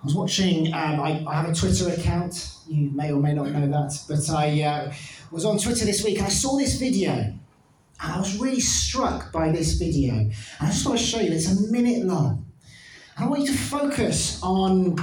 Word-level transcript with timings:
I 0.00 0.06
was 0.06 0.14
watching, 0.14 0.72
um, 0.72 1.00
I, 1.00 1.22
I, 1.26 1.42
have 1.42 1.50
a 1.50 1.54
Twitter 1.54 1.90
account. 1.90 2.54
You 2.66 2.90
may 2.90 3.12
or 3.12 3.20
may 3.20 3.34
not 3.34 3.50
know 3.50 3.66
that. 3.66 3.98
But 4.08 4.30
I 4.30 4.62
uh, 4.62 4.92
was 5.30 5.44
on 5.44 5.58
Twitter 5.58 5.84
this 5.84 6.02
week 6.02 6.16
and 6.16 6.26
I 6.26 6.30
saw 6.30 6.56
this 6.56 6.78
video. 6.78 7.12
And 7.12 7.38
I 8.00 8.16
was 8.18 8.38
really 8.38 8.60
struck 8.60 9.30
by 9.30 9.52
this 9.52 9.74
video. 9.74 10.14
And 10.14 10.34
I 10.58 10.66
just 10.68 10.86
want 10.86 10.98
to 10.98 11.04
show 11.04 11.20
you, 11.20 11.30
it's 11.32 11.52
a 11.52 11.70
minute 11.70 12.06
long. 12.06 12.46
And 13.16 13.26
I 13.26 13.28
want 13.28 13.42
you 13.42 13.48
to 13.48 13.58
focus 13.58 14.42
on 14.42 14.96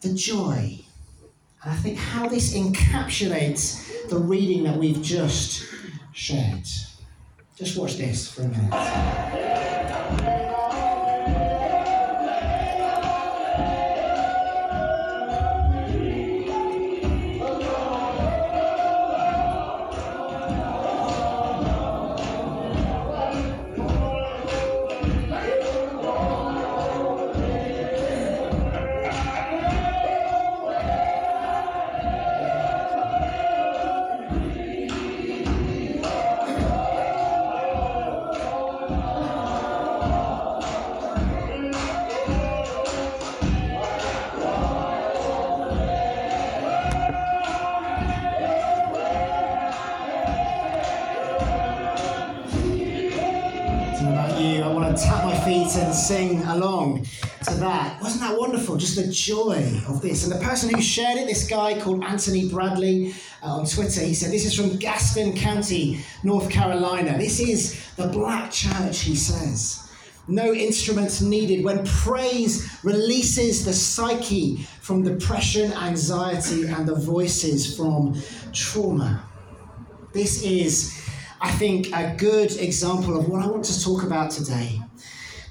the 0.00 0.12
joy. 0.14 0.80
And 1.62 1.72
I 1.72 1.76
think 1.76 1.96
how 1.96 2.26
this 2.26 2.56
encapsulates 2.56 4.08
the 4.08 4.18
reading 4.18 4.64
that 4.64 4.76
we've 4.76 5.00
just 5.00 5.64
shared. 6.12 6.66
Just 7.54 7.78
watch 7.78 7.98
this 7.98 8.28
for 8.32 8.42
a 8.42 8.48
minute. 8.48 8.72
The 58.96 59.06
joy 59.06 59.80
of 59.88 60.02
this. 60.02 60.24
And 60.24 60.32
the 60.32 60.44
person 60.44 60.74
who 60.74 60.80
shared 60.82 61.18
it, 61.18 61.26
this 61.26 61.46
guy 61.46 61.78
called 61.80 62.02
Anthony 62.02 62.48
Bradley 62.48 63.14
uh, 63.42 63.58
on 63.58 63.66
Twitter, 63.66 64.00
he 64.00 64.14
said, 64.14 64.32
This 64.32 64.44
is 64.44 64.54
from 64.54 64.76
Gaston 64.76 65.36
County, 65.36 66.00
North 66.24 66.50
Carolina. 66.50 67.16
This 67.16 67.38
is 67.38 67.94
the 67.96 68.08
black 68.08 68.50
church, 68.50 69.00
he 69.00 69.14
says. 69.14 69.82
No 70.28 70.52
instruments 70.52 71.20
needed 71.20 71.64
when 71.64 71.86
praise 71.86 72.68
releases 72.82 73.64
the 73.64 73.72
psyche 73.72 74.66
from 74.80 75.04
depression, 75.04 75.72
anxiety, 75.72 76.66
and 76.66 76.88
the 76.88 76.96
voices 76.96 77.76
from 77.76 78.20
trauma. 78.52 79.22
This 80.12 80.42
is, 80.42 81.08
I 81.40 81.52
think, 81.52 81.92
a 81.94 82.16
good 82.16 82.50
example 82.56 83.16
of 83.16 83.28
what 83.28 83.42
I 83.42 83.46
want 83.46 83.64
to 83.66 83.84
talk 83.84 84.02
about 84.02 84.32
today 84.32 84.80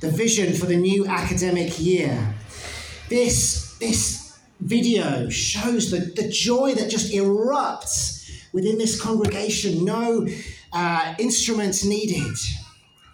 the 0.01 0.11
vision 0.11 0.53
for 0.53 0.65
the 0.65 0.75
new 0.75 1.07
academic 1.07 1.79
year. 1.79 2.34
This, 3.07 3.77
this 3.77 4.39
video 4.59 5.29
shows 5.29 5.91
the, 5.91 5.99
the 6.19 6.27
joy 6.27 6.73
that 6.73 6.89
just 6.89 7.13
erupts 7.13 8.43
within 8.51 8.79
this 8.79 8.99
congregation. 8.99 9.85
No 9.85 10.27
uh, 10.73 11.13
instruments 11.19 11.85
needed. 11.85 12.35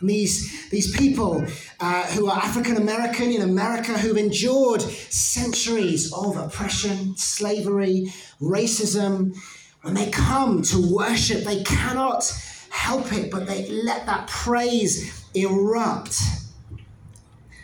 These, 0.02 0.70
these 0.70 0.96
people 0.96 1.46
uh, 1.80 2.04
who 2.08 2.28
are 2.28 2.38
African 2.38 2.78
American 2.78 3.32
in 3.32 3.42
America 3.42 3.98
who've 3.98 4.18
endured 4.18 4.82
centuries 4.82 6.12
of 6.14 6.38
oppression, 6.38 7.16
slavery, 7.18 8.12
racism, 8.42 9.36
when 9.82 9.94
they 9.94 10.10
come 10.10 10.62
to 10.64 10.96
worship, 10.96 11.44
they 11.44 11.64
cannot 11.64 12.24
help 12.70 13.12
it, 13.14 13.30
but 13.30 13.46
they 13.46 13.68
let 13.70 14.06
that 14.06 14.28
praise 14.28 15.24
erupt 15.36 16.20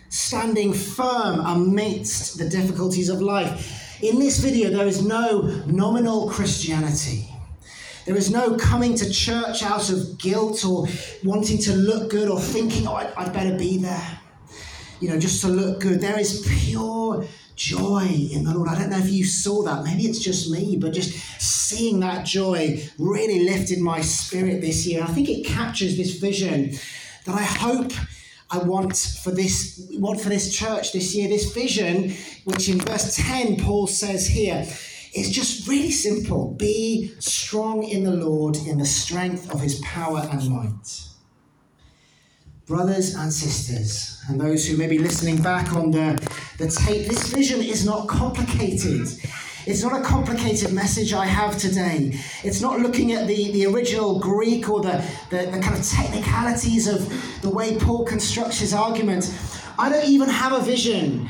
standing 0.09 0.73
firm 0.73 1.39
amidst 1.41 2.37
the 2.37 2.49
difficulties 2.49 3.09
of 3.09 3.21
life. 3.21 4.01
In 4.01 4.19
this 4.19 4.39
video, 4.39 4.69
there 4.69 4.87
is 4.87 5.05
no 5.05 5.41
nominal 5.65 6.29
Christianity. 6.29 7.29
There 8.05 8.15
is 8.15 8.31
no 8.31 8.55
coming 8.55 8.95
to 8.95 9.09
church 9.09 9.63
out 9.63 9.89
of 9.89 10.17
guilt 10.17 10.63
or 10.63 10.87
wanting 11.23 11.57
to 11.63 11.73
look 11.75 12.09
good 12.09 12.29
or 12.29 12.39
thinking, 12.39 12.87
oh, 12.87 12.95
I'd, 12.95 13.33
better 13.33 13.57
be 13.57 13.77
there, 13.79 14.19
you 15.01 15.09
know, 15.09 15.19
just 15.19 15.41
to 15.41 15.49
look 15.49 15.81
good. 15.81 15.99
There 15.99 16.17
is 16.17 16.47
pure 16.63 17.25
joy 17.57 18.07
in 18.31 18.45
the 18.45 18.53
Lord. 18.53 18.69
I 18.69 18.79
don't 18.79 18.91
know 18.91 18.99
if 18.99 19.11
you 19.11 19.25
saw 19.25 19.63
that. 19.63 19.83
Maybe 19.83 20.03
it's 20.03 20.19
just 20.19 20.49
me, 20.49 20.77
but 20.79 20.93
just 20.93 21.11
seeing 21.41 21.99
that 21.99 22.25
joy 22.25 22.81
really 22.97 23.43
lifted 23.43 23.79
my 23.79 23.99
spirit 23.99 24.61
this 24.61 24.85
year. 24.85 25.03
I 25.03 25.07
think 25.07 25.27
it 25.27 25.45
captures 25.45 25.97
this 25.97 26.17
vision 26.17 26.75
that 27.25 27.35
I 27.35 27.43
hope 27.43 27.91
I 28.49 28.59
want 28.59 28.95
for 28.95 29.31
this 29.31 29.89
want 29.93 30.21
for 30.21 30.29
this 30.29 30.55
church 30.55 30.93
this 30.93 31.13
year, 31.13 31.27
this 31.27 31.51
vision, 31.51 32.13
which 32.45 32.69
in 32.69 32.79
verse 32.79 33.15
10 33.15 33.57
Paul 33.57 33.87
says 33.87 34.27
here, 34.27 34.65
is 35.13 35.31
just 35.31 35.67
really 35.67 35.91
simple. 35.91 36.53
Be 36.53 37.13
strong 37.19 37.83
in 37.83 38.03
the 38.03 38.11
Lord 38.11 38.55
in 38.55 38.77
the 38.77 38.85
strength 38.85 39.51
of 39.51 39.61
his 39.61 39.79
power 39.81 40.27
and 40.31 40.49
might. 40.49 41.03
Brothers 42.65 43.15
and 43.15 43.31
sisters, 43.31 44.21
and 44.27 44.39
those 44.39 44.67
who 44.67 44.75
may 44.75 44.87
be 44.87 44.99
listening 44.99 45.41
back 45.41 45.73
on 45.73 45.91
the, 45.91 46.19
the 46.57 46.67
tape, 46.67 47.07
this 47.07 47.31
vision 47.33 47.61
is 47.61 47.85
not 47.85 48.07
complicated. 48.09 49.07
It's 49.67 49.83
not 49.83 49.99
a 49.99 50.01
complicated 50.01 50.71
message 50.71 51.11
I 51.11 51.25
have 51.25 51.57
today. 51.57 52.17
It's 52.41 52.61
not 52.61 52.79
looking 52.79 53.11
at 53.11 53.27
the, 53.27 53.51
the 53.51 53.65
original 53.65 54.17
Greek 54.17 54.69
or 54.69 54.79
the, 54.79 55.03
the, 55.29 55.39
the 55.51 55.59
kind 55.59 55.77
of 55.77 55.85
technicalities 55.85 56.87
of 56.87 57.41
the 57.41 57.49
way 57.49 57.75
Paul 57.75 58.05
constructs 58.05 58.59
his 58.59 58.73
argument. 58.73 59.29
I 59.77 59.89
don't 59.89 60.05
even 60.05 60.29
have 60.29 60.53
a 60.53 60.61
vision 60.61 61.27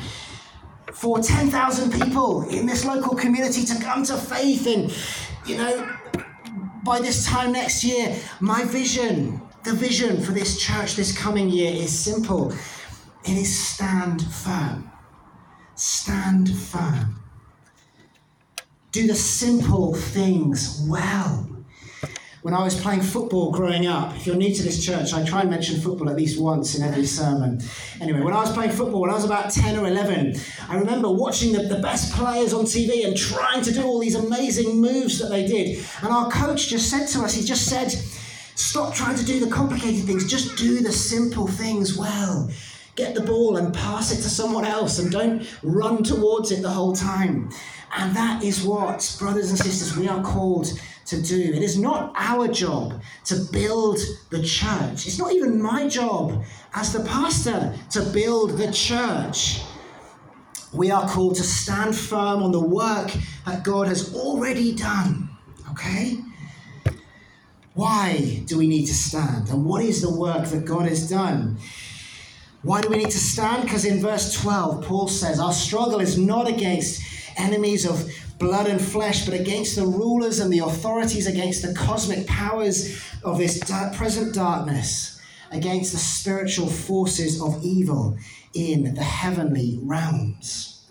for 0.94 1.18
10,000 1.20 2.00
people 2.00 2.48
in 2.48 2.68
this 2.68 2.86
local 2.86 3.16
community 3.16 3.66
to 3.66 3.82
come 3.82 4.04
to 4.04 4.16
faith. 4.16 4.68
And, 4.68 4.96
you 5.48 5.58
know, 5.58 5.98
by 6.84 7.00
this 7.00 7.26
time 7.26 7.54
next 7.54 7.84
year, 7.84 8.16
my 8.40 8.66
vision, 8.66 9.42
the 9.64 9.74
vision 9.74 10.22
for 10.22 10.32
this 10.32 10.60
church 10.60 10.96
this 10.96 11.18
coming 11.18 11.50
year 11.50 11.74
is 11.74 11.98
simple 11.98 12.52
it 13.24 13.36
is 13.36 13.58
stand 13.58 14.22
firm. 14.22 14.92
Stand 15.74 16.56
firm 16.56 17.27
do 19.02 19.06
the 19.06 19.14
simple 19.14 19.94
things 19.94 20.84
well. 20.90 21.48
When 22.42 22.56
I 22.56 22.64
was 22.64 22.80
playing 22.82 23.02
football 23.02 23.52
growing 23.52 23.86
up, 23.86 24.16
if 24.16 24.26
you're 24.26 24.36
new 24.36 24.52
to 24.52 24.64
this 24.64 24.84
church, 24.84 25.14
I 25.14 25.24
try 25.24 25.42
and 25.42 25.52
mention 25.52 25.80
football 25.80 26.10
at 26.10 26.16
least 26.16 26.42
once 26.42 26.76
in 26.76 26.84
every 26.84 27.06
sermon. 27.06 27.62
Anyway, 28.02 28.22
when 28.22 28.34
I 28.34 28.42
was 28.42 28.52
playing 28.52 28.72
football, 28.72 29.02
when 29.02 29.12
I 29.12 29.14
was 29.14 29.24
about 29.24 29.52
10 29.52 29.78
or 29.78 29.86
11, 29.86 30.36
I 30.68 30.78
remember 30.78 31.12
watching 31.12 31.54
the, 31.54 31.64
the 31.64 31.78
best 31.78 32.12
players 32.14 32.54
on 32.54 32.66
TV 32.66 33.06
and 33.06 33.16
trying 33.16 33.62
to 33.62 33.72
do 33.72 33.84
all 33.84 34.00
these 34.00 34.16
amazing 34.16 34.82
moves 34.82 35.20
that 35.20 35.30
they 35.30 35.46
did. 35.46 35.86
And 36.02 36.12
our 36.12 36.32
coach 36.32 36.68
just 36.68 36.90
said 36.90 37.06
to 37.10 37.20
us, 37.20 37.36
he 37.36 37.46
just 37.46 37.68
said, 37.68 37.92
Stop 38.56 38.96
trying 38.96 39.18
to 39.18 39.26
do 39.26 39.40
the 39.40 39.52
complicated 39.52 40.06
things, 40.06 40.26
just 40.26 40.58
do 40.58 40.80
the 40.80 40.92
simple 40.92 41.46
things 41.46 41.96
well. 41.96 42.50
Get 42.96 43.14
the 43.14 43.22
ball 43.22 43.58
and 43.58 43.72
pass 43.76 44.12
it 44.12 44.24
to 44.24 44.30
someone 44.30 44.66
else 44.66 44.98
and 44.98 45.12
don't 45.12 45.48
run 45.62 46.02
towards 46.02 46.52
it 46.52 46.64
the 46.64 46.70
whole 46.72 46.96
time. 46.96 47.52
And 47.96 48.16
that 48.16 48.44
is 48.44 48.64
what, 48.64 49.16
brothers 49.20 49.50
and 49.50 49.58
sisters, 49.58 49.98
we 49.98 50.08
are 50.08 50.22
called 50.22 50.68
to 51.06 51.22
do. 51.22 51.40
It 51.54 51.64
is 51.64 51.80
not 51.80 52.12
our 52.16 52.48
job 52.48 53.02
to 53.26 53.36
build 53.52 53.98
the 54.30 54.44
church. 54.44 55.08
It's 55.08 55.18
not 55.18 55.34
even 55.34 55.62
my 55.62 55.88
job 55.88 56.44
as 56.74 56.92
the 56.92 57.00
pastor 57.06 57.76
to 57.92 58.02
build 58.02 58.58
the 58.58 58.72
church. 58.72 59.62
We 60.74 60.92
are 60.92 61.08
called 61.08 61.36
to 61.36 61.44
stand 61.44 61.96
firm 61.96 62.44
on 62.44 62.52
the 62.52 62.60
work 62.60 63.12
that 63.46 63.64
God 63.64 63.88
has 63.88 64.14
already 64.14 64.76
done. 64.76 65.30
Okay? 65.72 66.20
Why 67.74 68.42
do 68.46 68.58
we 68.58 68.68
need 68.68 68.88
to 68.88 68.94
stand? 68.94 69.50
And 69.50 69.66
what 69.66 69.84
is 69.84 70.02
the 70.02 70.12
work 70.12 70.46
that 70.48 70.66
God 70.66 70.88
has 70.88 71.10
done? 71.10 71.58
Why 72.64 72.82
do 72.82 72.90
we 72.90 72.98
need 72.98 73.12
to 73.12 73.20
stand? 73.20 73.64
Because 73.64 73.86
in 73.86 74.02
verse 74.02 74.34
12, 74.42 74.84
Paul 74.84 75.08
says, 75.08 75.40
Our 75.40 75.54
struggle 75.54 76.00
is 76.00 76.18
not 76.18 76.50
against 76.50 77.02
enemies 77.38 77.86
of 77.86 78.12
blood 78.40 78.68
and 78.68 78.82
flesh, 78.82 79.26
but 79.26 79.34
against 79.34 79.76
the 79.76 79.86
rulers 79.86 80.40
and 80.40 80.52
the 80.52 80.60
authorities, 80.60 81.28
against 81.28 81.62
the 81.62 81.74
cosmic 81.74 82.28
powers 82.28 83.02
of 83.24 83.38
this 83.38 83.60
present 83.96 84.34
darkness, 84.34 85.20
against 85.52 85.92
the 85.92 85.98
spiritual 85.98 86.68
forces 86.68 87.42
of 87.42 87.64
evil 87.64 88.18
in 88.54 88.94
the 88.94 89.04
heavenly 89.04 89.80
realms. 89.82 90.90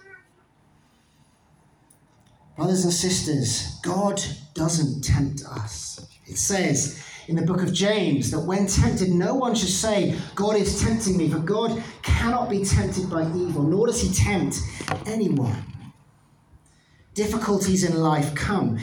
Brothers 2.56 2.84
and 2.84 2.92
sisters, 2.92 3.78
God 3.82 4.22
doesn't 4.54 5.02
tempt 5.02 5.42
us. 5.44 6.06
It 6.26 6.38
says 6.38 7.02
in 7.28 7.36
the 7.36 7.42
book 7.42 7.62
of 7.62 7.72
James 7.72 8.30
that 8.30 8.40
when 8.40 8.66
tempted, 8.66 9.10
no 9.10 9.34
one 9.34 9.54
should 9.54 9.68
say, 9.68 10.16
God 10.34 10.56
is 10.56 10.80
tempting 10.80 11.16
me, 11.16 11.28
for 11.28 11.38
God 11.38 11.82
cannot 12.02 12.48
be 12.48 12.64
tempted 12.64 13.10
by 13.10 13.22
evil, 13.36 13.62
nor 13.62 13.88
does 13.88 14.00
he 14.00 14.12
tempt 14.12 14.60
anyone. 15.06 15.62
Difficulties 17.16 17.82
in 17.82 17.96
life 17.96 18.34
come. 18.34 18.78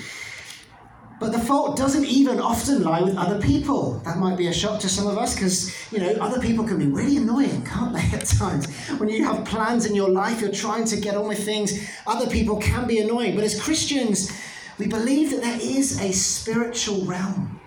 But 1.19 1.31
the 1.33 1.39
fault 1.39 1.77
doesn't 1.77 2.05
even 2.05 2.39
often 2.39 2.81
lie 2.81 3.01
with 3.01 3.15
other 3.15 3.39
people. 3.39 3.99
That 4.05 4.17
might 4.17 4.37
be 4.37 4.47
a 4.47 4.53
shock 4.53 4.79
to 4.79 4.89
some 4.89 5.05
of 5.05 5.19
us 5.19 5.35
because, 5.35 5.71
you 5.91 5.99
know, 5.99 6.09
other 6.19 6.41
people 6.41 6.65
can 6.65 6.79
be 6.79 6.87
really 6.87 7.17
annoying, 7.17 7.63
can't 7.63 7.93
they, 7.93 8.01
at 8.17 8.25
times? 8.25 8.75
When 8.97 9.07
you 9.07 9.23
have 9.23 9.45
plans 9.45 9.85
in 9.85 9.93
your 9.93 10.09
life, 10.09 10.41
you're 10.41 10.51
trying 10.51 10.85
to 10.85 10.99
get 10.99 11.15
on 11.15 11.27
with 11.27 11.45
things, 11.45 11.87
other 12.07 12.27
people 12.27 12.57
can 12.57 12.87
be 12.87 12.97
annoying. 12.97 13.35
But 13.35 13.43
as 13.43 13.61
Christians, 13.61 14.31
we 14.79 14.87
believe 14.87 15.29
that 15.29 15.41
there 15.41 15.59
is 15.61 16.01
a 16.01 16.11
spiritual 16.11 17.05
realm. 17.05 17.59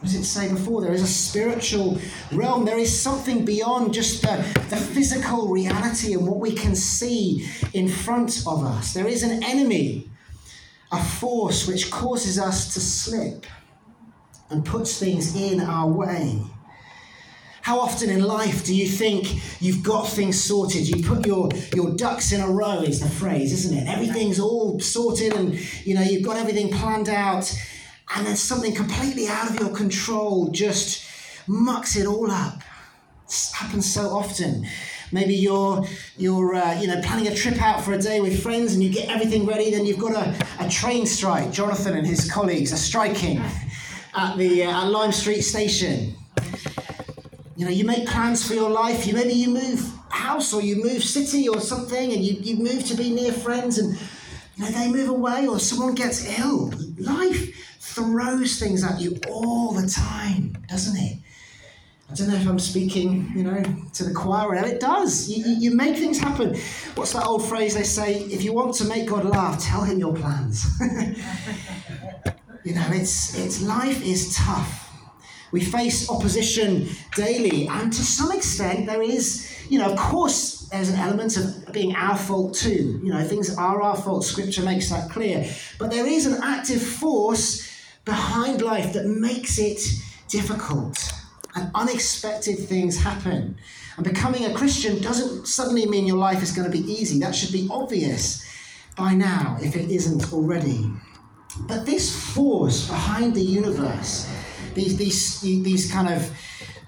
What 0.00 0.06
does 0.06 0.14
it 0.14 0.24
say 0.24 0.48
before? 0.48 0.80
There 0.80 0.94
is 0.94 1.02
a 1.02 1.06
spiritual 1.06 2.00
realm. 2.32 2.64
There 2.64 2.78
is 2.78 2.98
something 2.98 3.44
beyond 3.44 3.92
just 3.92 4.22
the, 4.22 4.36
the 4.70 4.76
physical 4.76 5.48
reality 5.48 6.14
and 6.14 6.26
what 6.26 6.38
we 6.38 6.52
can 6.52 6.74
see 6.74 7.46
in 7.74 7.86
front 7.86 8.42
of 8.46 8.64
us. 8.64 8.94
There 8.94 9.06
is 9.06 9.22
an 9.22 9.42
enemy 9.44 10.08
a 10.90 11.04
force 11.04 11.68
which 11.68 11.90
causes 11.90 12.38
us 12.38 12.72
to 12.72 12.80
slip 12.80 13.44
and 14.48 14.64
puts 14.64 14.98
things 14.98 15.36
in 15.36 15.60
our 15.60 15.86
way. 15.86 16.40
How 17.60 17.78
often 17.78 18.08
in 18.08 18.24
life 18.24 18.64
do 18.64 18.74
you 18.74 18.88
think 18.88 19.42
you've 19.60 19.82
got 19.82 20.08
things 20.08 20.42
sorted? 20.42 20.88
You 20.88 21.06
put 21.06 21.26
your, 21.26 21.50
your 21.74 21.94
ducks 21.94 22.32
in 22.32 22.40
a 22.40 22.48
row, 22.48 22.80
is 22.80 23.00
the 23.00 23.08
phrase, 23.08 23.52
isn't 23.52 23.76
it? 23.76 23.86
Everything's 23.86 24.40
all 24.40 24.80
sorted 24.80 25.34
and 25.34 25.54
you 25.86 25.94
know 25.94 26.00
you've 26.00 26.24
got 26.24 26.38
everything 26.38 26.70
planned 26.72 27.10
out, 27.10 27.54
and 28.14 28.26
then 28.26 28.36
something 28.36 28.74
completely 28.74 29.28
out 29.28 29.48
of 29.50 29.58
your 29.60 29.74
control 29.74 30.48
just 30.48 31.06
mucks 31.46 31.96
it 31.96 32.06
all 32.06 32.30
up. 32.30 32.60
It 33.28 33.50
happens 33.54 33.92
so 33.92 34.08
often. 34.08 34.66
Maybe 35.12 35.34
you're 35.34 35.84
you're 36.16 36.54
uh, 36.54 36.80
you 36.80 36.86
know 36.86 37.00
planning 37.02 37.28
a 37.28 37.34
trip 37.34 37.60
out 37.60 37.82
for 37.82 37.92
a 37.92 37.98
day 37.98 38.20
with 38.20 38.42
friends 38.42 38.74
and 38.74 38.82
you 38.82 38.90
get 38.90 39.08
everything 39.08 39.46
ready. 39.46 39.70
Then 39.70 39.86
you've 39.86 39.98
got 39.98 40.12
a, 40.12 40.64
a 40.64 40.68
train 40.68 41.06
strike. 41.06 41.52
Jonathan 41.52 41.96
and 41.96 42.06
his 42.06 42.30
colleagues 42.30 42.72
are 42.72 42.76
striking 42.76 43.42
at 44.16 44.36
the 44.36 44.64
uh, 44.64 44.82
at 44.82 44.88
Lime 44.88 45.12
Street 45.12 45.42
station. 45.42 46.14
You 47.56 47.66
know, 47.66 47.70
you 47.70 47.84
make 47.84 48.06
plans 48.06 48.46
for 48.46 48.54
your 48.54 48.70
life. 48.70 49.06
You 49.06 49.14
maybe 49.14 49.34
you 49.34 49.50
move 49.50 49.92
house 50.08 50.52
or 50.52 50.62
you 50.62 50.82
move 50.82 51.02
city 51.02 51.48
or 51.48 51.60
something, 51.60 52.12
and 52.12 52.24
you, 52.24 52.34
you 52.40 52.56
move 52.56 52.84
to 52.86 52.94
be 52.94 53.10
near 53.10 53.32
friends, 53.32 53.78
and 53.78 53.98
you 54.56 54.64
know 54.64 54.70
they 54.70 54.88
move 54.90 55.08
away 55.08 55.46
or 55.46 55.58
someone 55.58 55.94
gets 55.94 56.38
ill. 56.38 56.72
Life 56.98 57.69
throws 57.94 58.58
things 58.58 58.84
at 58.84 59.00
you 59.00 59.18
all 59.28 59.72
the 59.72 59.88
time, 59.88 60.56
doesn't 60.68 60.96
it? 60.96 61.18
I 62.10 62.14
don't 62.14 62.28
know 62.28 62.34
if 62.34 62.48
I'm 62.48 62.58
speaking, 62.58 63.30
you 63.36 63.44
know, 63.44 63.62
to 63.94 64.04
the 64.04 64.12
choir 64.12 64.48
or. 64.48 64.54
It 64.56 64.80
does. 64.80 65.28
You, 65.28 65.44
you, 65.46 65.76
make 65.76 65.96
things 65.96 66.18
happen. 66.18 66.56
What's 66.96 67.12
that 67.12 67.24
old 67.24 67.48
phrase 67.48 67.74
they 67.74 67.84
say? 67.84 68.22
If 68.22 68.42
you 68.42 68.52
want 68.52 68.74
to 68.76 68.84
make 68.86 69.08
God 69.08 69.24
laugh, 69.24 69.62
tell 69.62 69.84
him 69.84 70.00
your 70.00 70.12
plans. 70.12 70.66
you 72.64 72.74
know, 72.74 72.86
it's 72.90 73.38
it's 73.38 73.62
life 73.62 74.04
is 74.04 74.34
tough. 74.34 74.88
We 75.52 75.60
face 75.60 76.10
opposition 76.10 76.88
daily, 77.14 77.68
and 77.68 77.92
to 77.92 78.02
some 78.02 78.32
extent, 78.32 78.86
there 78.86 79.02
is, 79.02 79.48
you 79.68 79.78
know, 79.78 79.92
of 79.92 79.98
course, 79.98 80.68
there's 80.70 80.88
an 80.88 80.98
element 80.98 81.36
of 81.36 81.72
being 81.72 81.94
our 81.94 82.16
fault 82.16 82.54
too. 82.54 83.00
You 83.04 83.12
know, 83.12 83.22
things 83.22 83.56
are 83.56 83.82
our 83.82 83.96
fault. 83.96 84.24
Scripture 84.24 84.62
makes 84.62 84.90
that 84.90 85.10
clear. 85.10 85.48
But 85.78 85.92
there 85.92 86.06
is 86.06 86.26
an 86.26 86.40
active 86.42 86.82
force 86.82 87.69
behind 88.10 88.60
life 88.60 88.92
that 88.92 89.06
makes 89.06 89.56
it 89.56 89.80
difficult 90.26 90.96
and 91.54 91.70
unexpected 91.76 92.58
things 92.58 93.00
happen. 93.00 93.56
And 93.96 94.04
becoming 94.04 94.46
a 94.46 94.52
Christian 94.52 95.00
doesn't 95.00 95.46
suddenly 95.46 95.86
mean 95.86 96.06
your 96.06 96.16
life 96.16 96.42
is 96.42 96.50
going 96.50 96.68
to 96.68 96.76
be 96.76 96.84
easy. 96.90 97.20
That 97.20 97.36
should 97.36 97.52
be 97.52 97.68
obvious 97.70 98.44
by 98.96 99.14
now, 99.14 99.58
if 99.62 99.76
it 99.76 99.90
isn't 99.90 100.32
already. 100.32 100.90
But 101.68 101.86
this 101.86 102.06
force 102.34 102.88
behind 102.88 103.34
the 103.34 103.42
universe, 103.42 104.28
these, 104.74 104.96
these, 104.96 105.40
these 105.40 105.90
kind 105.90 106.08
of 106.12 106.32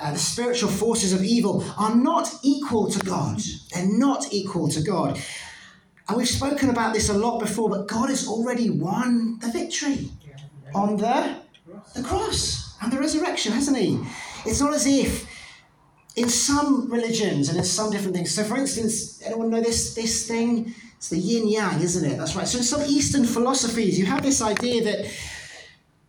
uh, 0.01 0.11
the 0.11 0.19
spiritual 0.19 0.71
forces 0.71 1.13
of 1.13 1.23
evil, 1.23 1.65
are 1.79 1.95
not 1.95 2.29
equal 2.43 2.91
to 2.91 2.99
God. 3.07 3.41
They're 3.73 3.87
not 3.87 4.33
equal 4.33 4.67
to 4.71 4.83
God. 4.83 5.21
And 6.09 6.17
we've 6.17 6.29
spoken 6.29 6.71
about 6.71 6.93
this 6.93 7.09
a 7.09 7.17
lot 7.17 7.39
before, 7.39 7.71
but 7.71 7.87
God 7.87 8.09
has 8.09 8.27
already 8.27 8.69
won 8.71 9.39
the 9.39 9.53
victory 9.53 10.11
on 10.75 10.97
the, 10.97 11.37
the 11.95 12.03
cross 12.03 12.77
and 12.83 12.93
the 12.93 12.99
resurrection, 12.99 13.53
hasn't 13.53 13.77
He? 13.77 13.99
It's 14.45 14.61
not 14.61 14.75
as 14.75 14.87
if 14.87 15.29
in 16.17 16.29
some 16.29 16.91
religions 16.91 17.49
and 17.49 17.59
in 17.59 17.65
some 17.65 17.91
different 17.91 18.15
things. 18.15 18.35
So, 18.35 18.45
for 18.45 18.57
instance, 18.57 19.23
anyone 19.23 19.51
know 19.51 19.61
this 19.61 19.95
this 19.95 20.27
thing? 20.27 20.75
It's 20.97 21.09
the 21.09 21.19
yin 21.19 21.49
yang, 21.49 21.81
isn't 21.81 22.11
it? 22.11 22.17
That's 22.17 22.37
right. 22.37 22.47
So, 22.47 22.59
in 22.59 22.65
some 22.65 22.83
Eastern 22.83 23.25
philosophies, 23.25 23.99
you 23.99 24.07
have 24.07 24.23
this 24.23 24.43
idea 24.43 24.85
that 24.85 25.11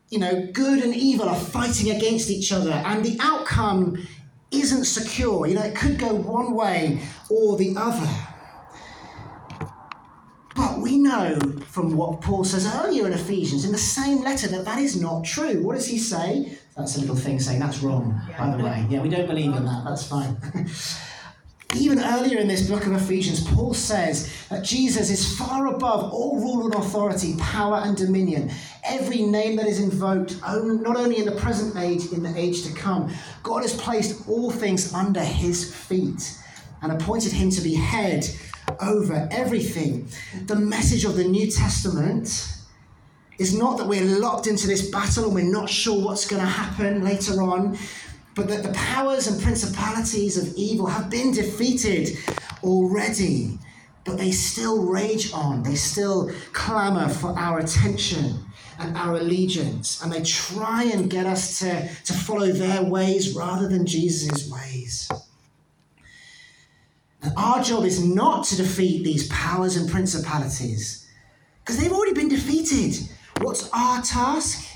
you 0.09 0.19
know 0.19 0.47
good 0.51 0.83
and 0.83 0.93
evil 0.93 1.29
are 1.29 1.35
fighting 1.35 1.95
against 1.95 2.29
each 2.29 2.51
other, 2.51 2.71
and 2.71 3.03
the 3.03 3.17
outcome 3.21 4.05
isn't 4.51 4.85
secure. 4.85 5.47
You 5.47 5.55
know, 5.55 5.63
it 5.63 5.75
could 5.75 5.97
go 5.97 6.13
one 6.13 6.53
way 6.53 7.01
or 7.29 7.57
the 7.57 7.75
other. 7.77 8.09
We 10.83 10.97
know 10.97 11.39
from 11.67 11.95
what 11.95 12.19
Paul 12.19 12.43
says 12.43 12.69
earlier 12.83 13.07
in 13.07 13.13
Ephesians, 13.13 13.63
in 13.63 13.71
the 13.71 13.77
same 13.77 14.21
letter, 14.21 14.49
that 14.49 14.65
that 14.65 14.79
is 14.79 14.99
not 14.99 15.23
true. 15.23 15.63
What 15.63 15.75
does 15.75 15.87
he 15.87 15.97
say? 15.97 16.57
That's 16.75 16.97
a 16.97 16.99
little 16.99 17.15
thing 17.15 17.39
saying 17.39 17.61
that's 17.61 17.81
wrong, 17.81 18.19
by 18.37 18.53
the 18.53 18.61
way. 18.61 18.85
Yeah, 18.89 19.01
we 19.01 19.07
don't 19.07 19.25
believe 19.25 19.55
in 19.55 19.63
that. 19.63 19.85
That's 19.85 20.05
fine. 20.05 20.35
Even 21.77 22.03
earlier 22.03 22.37
in 22.37 22.49
this 22.49 22.69
book 22.69 22.85
of 22.85 22.91
Ephesians, 22.91 23.47
Paul 23.47 23.73
says 23.73 24.29
that 24.49 24.65
Jesus 24.65 25.09
is 25.09 25.37
far 25.37 25.67
above 25.67 26.11
all 26.11 26.41
rule 26.41 26.65
and 26.65 26.75
authority, 26.75 27.35
power 27.39 27.77
and 27.77 27.95
dominion. 27.95 28.51
Every 28.83 29.21
name 29.21 29.55
that 29.55 29.67
is 29.67 29.79
invoked, 29.79 30.35
not 30.41 30.97
only 30.97 31.17
in 31.17 31.23
the 31.23 31.39
present 31.39 31.77
age, 31.77 32.11
in 32.11 32.23
the 32.23 32.37
age 32.37 32.63
to 32.65 32.73
come. 32.73 33.09
God 33.41 33.61
has 33.61 33.73
placed 33.73 34.27
all 34.27 34.51
things 34.51 34.93
under 34.93 35.23
his 35.23 35.73
feet 35.73 36.37
and 36.81 36.91
appointed 36.91 37.31
him 37.31 37.49
to 37.51 37.61
be 37.61 37.73
head 37.73 38.27
over 38.79 39.27
everything. 39.31 40.07
The 40.45 40.55
message 40.55 41.05
of 41.05 41.15
the 41.15 41.23
New 41.23 41.49
Testament 41.49 42.57
is 43.39 43.55
not 43.55 43.77
that 43.77 43.87
we're 43.87 44.19
locked 44.19 44.47
into 44.47 44.67
this 44.67 44.89
battle 44.89 45.25
and 45.25 45.35
we're 45.35 45.51
not 45.51 45.69
sure 45.69 45.99
what's 46.03 46.27
going 46.27 46.41
to 46.41 46.47
happen 46.47 47.03
later 47.03 47.41
on, 47.41 47.77
but 48.35 48.47
that 48.47 48.63
the 48.63 48.71
powers 48.73 49.27
and 49.27 49.41
principalities 49.41 50.37
of 50.37 50.53
evil 50.55 50.87
have 50.87 51.09
been 51.09 51.31
defeated 51.31 52.17
already, 52.63 53.57
but 54.05 54.17
they 54.17 54.31
still 54.31 54.83
rage 54.83 55.33
on. 55.33 55.63
They 55.63 55.75
still 55.75 56.31
clamor 56.51 57.09
for 57.09 57.37
our 57.37 57.59
attention 57.59 58.45
and 58.79 58.97
our 58.97 59.15
allegiance, 59.15 60.01
and 60.01 60.11
they 60.11 60.23
try 60.23 60.83
and 60.83 61.09
get 61.09 61.25
us 61.25 61.59
to, 61.59 61.87
to 62.05 62.13
follow 62.13 62.51
their 62.51 62.83
ways 62.83 63.35
rather 63.35 63.67
than 63.67 63.85
Jesus' 63.85 64.49
ways. 64.49 65.09
Our 67.37 67.63
job 67.63 67.85
is 67.85 68.03
not 68.03 68.45
to 68.45 68.57
defeat 68.57 69.03
these 69.03 69.27
powers 69.29 69.77
and 69.77 69.89
principalities 69.89 71.07
because 71.59 71.79
they've 71.79 71.91
already 71.91 72.13
been 72.13 72.27
defeated. 72.27 73.07
What's 73.41 73.69
our 73.71 74.01
task? 74.01 74.67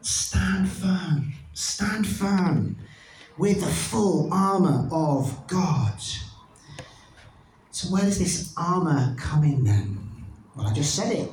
Stand 0.00 0.68
firm. 0.68 1.32
Stand 1.52 2.06
firm 2.06 2.76
with 3.36 3.60
the 3.60 3.66
full 3.66 4.32
armor 4.32 4.88
of 4.92 5.46
God. 5.46 6.00
So, 7.70 7.88
where 7.88 8.02
does 8.02 8.18
this 8.18 8.52
armor 8.56 9.14
come 9.18 9.42
in 9.44 9.64
then? 9.64 9.98
Well, 10.54 10.68
I 10.68 10.72
just 10.72 10.94
said 10.94 11.12
it. 11.12 11.30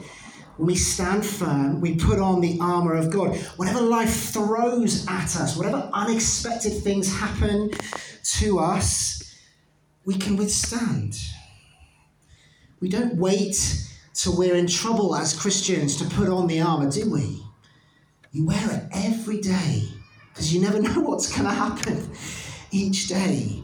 When 0.58 0.68
we 0.68 0.76
stand 0.76 1.26
firm, 1.26 1.82
we 1.82 1.96
put 1.96 2.20
on 2.20 2.42
the 2.42 2.58
armor 2.60 2.96
of 2.96 3.12
God. 3.12 3.36
Whatever 3.58 3.82
life 3.82 4.32
throws 4.32 5.06
at 5.08 5.36
us, 5.36 5.56
whatever 5.56 5.90
unexpected 5.94 6.82
things 6.82 7.14
happen 7.14 7.70
to 8.40 8.60
us, 8.60 9.27
we 10.08 10.16
can 10.16 10.38
withstand. 10.38 11.20
We 12.80 12.88
don't 12.88 13.18
wait 13.18 13.88
till 14.14 14.38
we're 14.38 14.56
in 14.56 14.66
trouble 14.66 15.14
as 15.14 15.38
Christians 15.38 15.98
to 15.98 16.06
put 16.16 16.30
on 16.30 16.48
the 16.48 16.62
armour, 16.62 16.90
do 16.90 17.12
we? 17.12 17.44
You 18.32 18.46
wear 18.46 18.72
it 18.72 18.84
every 18.94 19.42
day 19.42 19.84
because 20.30 20.54
you 20.54 20.62
never 20.62 20.82
know 20.82 21.02
what's 21.02 21.30
going 21.30 21.44
to 21.44 21.54
happen 21.54 22.10
each 22.72 23.10
day. 23.10 23.62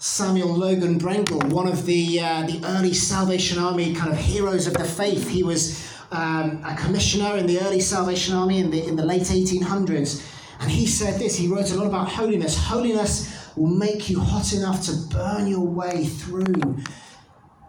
Samuel 0.00 0.56
Logan 0.56 0.98
Brengle, 0.98 1.44
one 1.52 1.68
of 1.68 1.86
the, 1.86 2.18
uh, 2.18 2.46
the 2.46 2.60
early 2.64 2.92
Salvation 2.92 3.58
Army 3.58 3.94
kind 3.94 4.10
of 4.10 4.18
heroes 4.18 4.66
of 4.66 4.74
the 4.74 4.84
faith, 4.84 5.28
he 5.28 5.44
was 5.44 5.88
um, 6.10 6.60
a 6.64 6.74
commissioner 6.76 7.36
in 7.36 7.46
the 7.46 7.60
early 7.60 7.80
Salvation 7.80 8.34
Army 8.34 8.58
in 8.58 8.70
the, 8.70 8.84
in 8.88 8.96
the 8.96 9.04
late 9.04 9.22
1800s. 9.22 10.26
And 10.60 10.70
he 10.70 10.86
said 10.86 11.20
this 11.20 11.36
he 11.36 11.46
wrote 11.46 11.70
a 11.70 11.76
lot 11.76 11.86
about 11.86 12.08
holiness. 12.08 12.56
Holiness 12.58 13.39
will 13.56 13.68
make 13.68 14.08
you 14.08 14.20
hot 14.20 14.52
enough 14.52 14.84
to 14.86 14.92
burn 15.14 15.46
your 15.46 15.66
way 15.66 16.04
through 16.04 16.78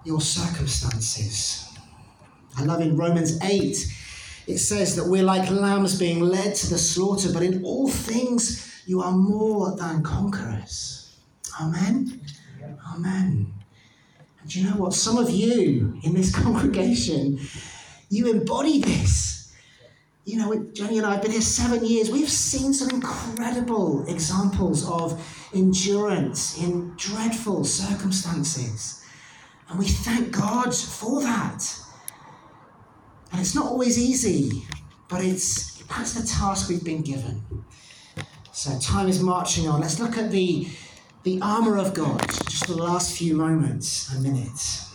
your 0.03 0.21
circumstances. 0.21 1.67
I 2.57 2.63
love 2.63 2.81
in 2.81 2.97
Romans 2.97 3.41
8, 3.41 3.77
it 4.47 4.57
says 4.57 4.95
that 4.95 5.05
we're 5.05 5.23
like 5.23 5.49
lambs 5.49 5.97
being 5.97 6.19
led 6.19 6.55
to 6.55 6.69
the 6.69 6.77
slaughter, 6.77 7.31
but 7.31 7.43
in 7.43 7.63
all 7.63 7.87
things 7.87 8.83
you 8.85 9.01
are 9.01 9.11
more 9.11 9.75
than 9.75 10.03
conquerors. 10.03 11.15
Amen. 11.61 12.21
Amen. 12.93 13.53
And 14.41 14.55
you 14.55 14.69
know 14.69 14.75
what? 14.75 14.93
Some 14.93 15.17
of 15.17 15.29
you 15.29 15.99
in 16.03 16.13
this 16.13 16.33
congregation, 16.43 17.39
you 18.09 18.31
embody 18.31 18.81
this. 18.81 19.40
You 20.23 20.37
know, 20.37 20.67
Jenny 20.73 20.99
and 20.99 21.07
I 21.07 21.13
have 21.13 21.23
been 21.23 21.31
here 21.31 21.41
seven 21.41 21.83
years. 21.83 22.11
We've 22.11 22.29
seen 22.29 22.73
some 22.73 22.91
incredible 22.91 24.05
examples 24.07 24.87
of 24.87 25.19
endurance 25.53 26.61
in 26.61 26.93
dreadful 26.95 27.63
circumstances. 27.63 29.03
And 29.67 29.79
we 29.79 29.87
thank 29.87 30.31
God 30.31 30.75
for 30.75 31.21
that. 31.21 31.75
And 33.31 33.41
it's 33.41 33.55
not 33.55 33.65
always 33.65 33.97
easy, 33.97 34.67
but 35.09 35.23
it's 35.23 35.81
that's 35.83 36.13
the 36.13 36.27
task 36.27 36.69
we've 36.69 36.83
been 36.83 37.01
given. 37.01 37.41
So 38.51 38.77
time 38.79 39.07
is 39.07 39.21
marching 39.21 39.67
on. 39.67 39.81
Let's 39.81 39.99
look 39.99 40.17
at 40.17 40.29
the 40.29 40.67
the 41.23 41.39
armor 41.41 41.77
of 41.77 41.93
God, 41.93 42.19
just 42.47 42.67
the 42.67 42.75
last 42.75 43.17
few 43.17 43.35
moments 43.35 44.11
and 44.13 44.21
minutes. 44.23 44.90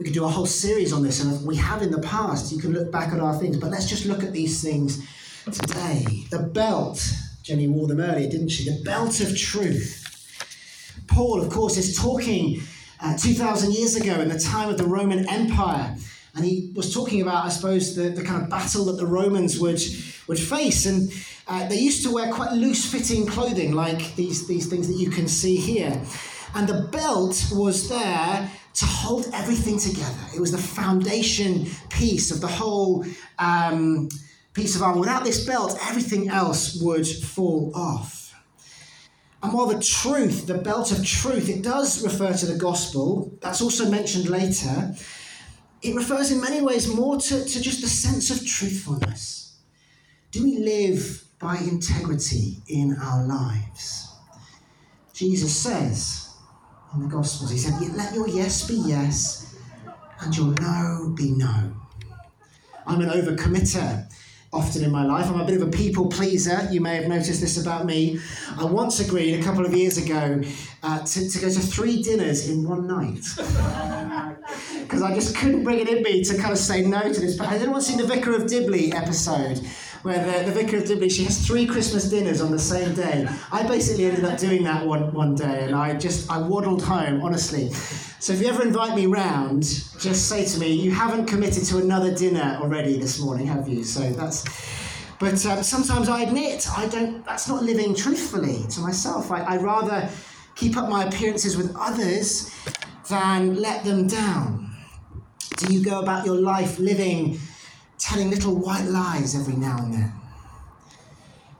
We 0.00 0.04
could 0.04 0.14
do 0.14 0.24
a 0.24 0.28
whole 0.28 0.46
series 0.46 0.94
on 0.94 1.02
this, 1.02 1.22
and 1.22 1.46
we 1.46 1.56
have 1.56 1.82
in 1.82 1.90
the 1.90 2.00
past. 2.00 2.50
You 2.50 2.58
can 2.58 2.72
look 2.72 2.90
back 2.90 3.12
at 3.12 3.20
our 3.20 3.34
things, 3.38 3.58
but 3.58 3.70
let's 3.70 3.86
just 3.86 4.06
look 4.06 4.22
at 4.22 4.32
these 4.32 4.62
things 4.62 5.06
today. 5.44 6.24
The 6.30 6.38
belt, 6.38 7.06
Jenny 7.42 7.68
wore 7.68 7.86
them 7.86 8.00
earlier, 8.00 8.26
didn't 8.30 8.48
she? 8.48 8.64
The 8.64 8.82
belt 8.82 9.20
of 9.20 9.36
truth. 9.36 11.04
Paul, 11.06 11.42
of 11.42 11.52
course, 11.52 11.76
is 11.76 11.98
talking 11.98 12.62
uh, 12.98 13.14
2,000 13.18 13.74
years 13.74 13.94
ago 13.94 14.14
in 14.22 14.30
the 14.30 14.38
time 14.38 14.70
of 14.70 14.78
the 14.78 14.86
Roman 14.86 15.28
Empire. 15.28 15.94
And 16.34 16.46
he 16.46 16.72
was 16.74 16.94
talking 16.94 17.20
about, 17.20 17.44
I 17.44 17.50
suppose, 17.50 17.94
the, 17.94 18.08
the 18.08 18.24
kind 18.24 18.42
of 18.42 18.48
battle 18.48 18.86
that 18.86 18.96
the 18.96 19.06
Romans 19.06 19.60
would, 19.60 19.82
would 20.28 20.38
face. 20.38 20.86
And 20.86 21.12
uh, 21.46 21.68
they 21.68 21.78
used 21.78 22.02
to 22.04 22.10
wear 22.10 22.32
quite 22.32 22.52
loose 22.52 22.90
fitting 22.90 23.26
clothing, 23.26 23.72
like 23.72 24.16
these, 24.16 24.46
these 24.46 24.66
things 24.66 24.88
that 24.88 24.96
you 24.96 25.10
can 25.10 25.28
see 25.28 25.56
here. 25.56 26.00
And 26.54 26.66
the 26.66 26.88
belt 26.90 27.50
was 27.52 27.90
there 27.90 28.50
to 28.74 28.84
hold 28.84 29.28
everything 29.34 29.78
together. 29.78 30.24
It 30.34 30.40
was 30.40 30.52
the 30.52 30.58
foundation 30.58 31.66
piece 31.88 32.30
of 32.30 32.40
the 32.40 32.46
whole 32.46 33.04
um, 33.38 34.08
piece 34.54 34.76
of 34.76 34.82
armor. 34.82 35.00
Without 35.00 35.24
this 35.24 35.44
belt, 35.44 35.78
everything 35.88 36.28
else 36.28 36.80
would 36.82 37.06
fall 37.06 37.72
off. 37.74 38.34
And 39.42 39.52
while 39.52 39.66
the 39.66 39.80
truth, 39.80 40.46
the 40.46 40.58
belt 40.58 40.92
of 40.92 41.04
truth, 41.04 41.48
it 41.48 41.62
does 41.62 42.04
refer 42.04 42.32
to 42.32 42.46
the 42.46 42.58
gospel, 42.58 43.32
that's 43.40 43.62
also 43.62 43.90
mentioned 43.90 44.28
later, 44.28 44.94
it 45.82 45.94
refers 45.94 46.30
in 46.30 46.40
many 46.40 46.60
ways 46.60 46.92
more 46.94 47.16
to, 47.16 47.44
to 47.44 47.60
just 47.60 47.80
the 47.80 47.88
sense 47.88 48.30
of 48.30 48.46
truthfulness. 48.46 49.56
Do 50.30 50.44
we 50.44 50.58
live 50.58 51.24
by 51.40 51.56
integrity 51.56 52.58
in 52.68 52.96
our 53.02 53.26
lives. 53.26 54.08
Jesus 55.14 55.56
says 55.56 56.29
in 56.94 57.00
the 57.00 57.08
Gospels, 57.08 57.50
He 57.50 57.58
said, 57.58 57.80
Let 57.96 58.14
your 58.14 58.28
yes 58.28 58.66
be 58.66 58.74
yes 58.74 59.56
and 60.20 60.36
your 60.36 60.54
no 60.60 61.12
be 61.14 61.30
no. 61.32 61.72
I'm 62.86 63.00
an 63.00 63.10
overcommitter 63.10 64.06
often 64.52 64.82
in 64.82 64.90
my 64.90 65.04
life. 65.04 65.26
I'm 65.26 65.40
a 65.40 65.44
bit 65.44 65.60
of 65.60 65.68
a 65.68 65.70
people 65.70 66.08
pleaser. 66.08 66.68
You 66.72 66.80
may 66.80 66.96
have 66.96 67.06
noticed 67.06 67.40
this 67.40 67.60
about 67.60 67.86
me. 67.86 68.18
I 68.58 68.64
once 68.64 68.98
agreed 68.98 69.38
a 69.38 69.42
couple 69.42 69.64
of 69.64 69.72
years 69.72 69.96
ago 69.96 70.42
uh, 70.82 70.98
to, 71.00 71.30
to 71.30 71.38
go 71.38 71.48
to 71.48 71.60
three 71.60 72.02
dinners 72.02 72.48
in 72.48 72.68
one 72.68 72.86
night. 72.86 73.24
Because 74.80 75.02
I 75.02 75.14
just 75.14 75.36
couldn't 75.36 75.62
bring 75.62 75.78
it 75.78 75.88
in 75.88 76.02
me 76.02 76.24
to 76.24 76.36
kind 76.36 76.50
of 76.50 76.58
say 76.58 76.82
no 76.82 77.00
to 77.00 77.20
this. 77.20 77.36
But 77.36 77.46
I 77.46 77.58
didn't 77.58 77.70
want 77.70 77.84
to 77.84 77.92
see 77.92 77.96
the 77.96 78.08
Vicar 78.08 78.34
of 78.34 78.48
Dibley 78.48 78.92
episode 78.92 79.60
where 80.02 80.24
the, 80.24 80.50
the 80.50 80.52
Vicar 80.52 80.78
of 80.78 80.86
Dibley, 80.86 81.08
she 81.08 81.24
has 81.24 81.46
three 81.46 81.66
Christmas 81.66 82.08
dinners 82.08 82.40
on 82.40 82.50
the 82.50 82.58
same 82.58 82.94
day. 82.94 83.28
I 83.52 83.66
basically 83.66 84.06
ended 84.06 84.24
up 84.24 84.38
doing 84.38 84.64
that 84.64 84.86
one, 84.86 85.12
one 85.12 85.34
day 85.34 85.64
and 85.64 85.74
I 85.74 85.94
just, 85.94 86.30
I 86.30 86.38
waddled 86.38 86.82
home, 86.82 87.22
honestly. 87.22 87.70
So 87.70 88.32
if 88.32 88.40
you 88.40 88.48
ever 88.48 88.62
invite 88.62 88.94
me 88.94 89.06
round, 89.06 89.62
just 89.62 90.28
say 90.28 90.44
to 90.44 90.58
me, 90.58 90.72
you 90.72 90.90
haven't 90.90 91.26
committed 91.26 91.64
to 91.66 91.78
another 91.78 92.14
dinner 92.14 92.58
already 92.60 92.98
this 92.98 93.20
morning, 93.20 93.46
have 93.46 93.68
you? 93.68 93.84
So 93.84 94.10
that's, 94.10 94.44
but 95.18 95.44
um, 95.46 95.62
sometimes 95.62 96.08
I 96.08 96.22
admit, 96.22 96.66
I 96.76 96.88
don't, 96.88 97.24
that's 97.26 97.46
not 97.46 97.62
living 97.62 97.94
truthfully 97.94 98.64
to 98.70 98.80
myself. 98.80 99.30
I, 99.30 99.42
I 99.42 99.56
rather 99.58 100.08
keep 100.54 100.76
up 100.76 100.88
my 100.88 101.04
appearances 101.04 101.56
with 101.56 101.74
others 101.76 102.54
than 103.10 103.56
let 103.56 103.84
them 103.84 104.06
down. 104.06 104.70
Do 105.58 105.74
you 105.74 105.84
go 105.84 106.00
about 106.00 106.24
your 106.24 106.40
life 106.40 106.78
living 106.78 107.38
telling 108.00 108.30
little 108.30 108.56
white 108.56 108.86
lies 108.86 109.34
every 109.36 109.56
now 109.56 109.76
and 109.78 109.92
then. 109.94 110.12